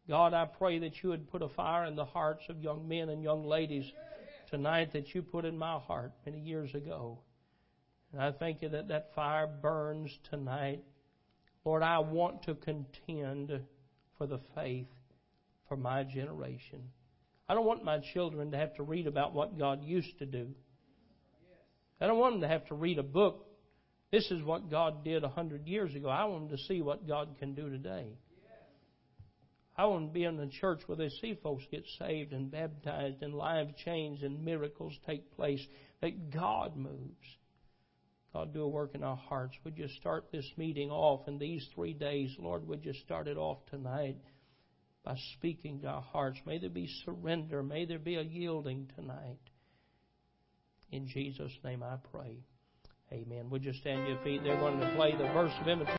God, 0.08 0.32
I 0.32 0.46
pray 0.46 0.78
that 0.78 1.02
you 1.02 1.10
would 1.10 1.30
put 1.30 1.42
a 1.42 1.50
fire 1.50 1.84
in 1.84 1.96
the 1.96 2.06
hearts 2.06 2.44
of 2.48 2.62
young 2.62 2.88
men 2.88 3.10
and 3.10 3.22
young 3.22 3.44
ladies 3.44 3.84
tonight 4.50 4.94
that 4.94 5.14
you 5.14 5.20
put 5.20 5.44
in 5.44 5.58
my 5.58 5.78
heart 5.80 6.12
many 6.24 6.40
years 6.40 6.74
ago. 6.74 7.18
And 8.10 8.22
I 8.22 8.32
thank 8.32 8.62
you 8.62 8.70
that 8.70 8.88
that 8.88 9.14
fire 9.14 9.46
burns 9.46 10.10
tonight. 10.30 10.82
Lord, 11.64 11.82
I 11.82 11.98
want 12.00 12.42
to 12.44 12.54
contend 12.54 13.60
for 14.18 14.26
the 14.26 14.40
faith 14.54 14.86
for 15.68 15.76
my 15.76 16.04
generation. 16.04 16.82
I 17.48 17.54
don't 17.54 17.66
want 17.66 17.84
my 17.84 17.98
children 18.12 18.50
to 18.50 18.56
have 18.56 18.74
to 18.76 18.82
read 18.82 19.06
about 19.06 19.34
what 19.34 19.58
God 19.58 19.82
used 19.82 20.18
to 20.18 20.26
do. 20.26 20.48
I 22.00 22.06
don't 22.06 22.18
want 22.18 22.34
them 22.34 22.40
to 22.42 22.48
have 22.48 22.66
to 22.66 22.74
read 22.74 22.98
a 22.98 23.02
book. 23.02 23.46
This 24.10 24.30
is 24.30 24.42
what 24.42 24.70
God 24.70 25.04
did 25.04 25.24
a 25.24 25.28
hundred 25.28 25.66
years 25.66 25.94
ago. 25.94 26.08
I 26.08 26.24
want 26.24 26.48
them 26.48 26.56
to 26.56 26.64
see 26.64 26.82
what 26.82 27.08
God 27.08 27.36
can 27.38 27.54
do 27.54 27.70
today. 27.70 28.06
I 29.76 29.86
want 29.86 30.08
to 30.08 30.12
be 30.12 30.24
in 30.24 30.38
a 30.38 30.48
church 30.48 30.82
where 30.86 30.96
they 30.96 31.08
see 31.08 31.36
folks 31.42 31.64
get 31.70 31.84
saved 31.98 32.32
and 32.32 32.50
baptized 32.50 33.22
and 33.22 33.34
lives 33.34 33.72
changed 33.84 34.22
and 34.22 34.44
miracles 34.44 34.96
take 35.04 35.34
place, 35.34 35.60
that 36.00 36.30
God 36.30 36.76
moves. 36.76 37.26
God, 38.34 38.52
do 38.52 38.62
a 38.62 38.68
work 38.68 38.96
in 38.96 39.04
our 39.04 39.16
hearts. 39.16 39.54
Would 39.64 39.78
you 39.78 39.86
start 40.00 40.26
this 40.32 40.50
meeting 40.56 40.90
off 40.90 41.28
in 41.28 41.38
these 41.38 41.64
three 41.72 41.94
days? 41.94 42.34
Lord, 42.36 42.66
would 42.66 42.84
you 42.84 42.92
start 43.04 43.28
it 43.28 43.36
off 43.36 43.58
tonight 43.70 44.16
by 45.04 45.16
speaking 45.36 45.80
to 45.80 45.86
our 45.86 46.02
hearts? 46.02 46.38
May 46.44 46.58
there 46.58 46.68
be 46.68 46.90
surrender. 47.04 47.62
May 47.62 47.84
there 47.84 48.00
be 48.00 48.16
a 48.16 48.22
yielding 48.22 48.90
tonight. 48.96 49.38
In 50.90 51.06
Jesus' 51.06 51.52
name 51.62 51.84
I 51.84 51.96
pray. 52.10 52.38
Amen. 53.12 53.50
Would 53.50 53.64
you 53.64 53.72
stand 53.72 54.08
your 54.08 54.18
feet? 54.24 54.40
They're 54.42 54.58
going 54.58 54.80
to 54.80 54.92
play 54.96 55.12
the 55.12 55.32
verse 55.32 55.52
of 55.60 55.68
invitation. 55.68 55.92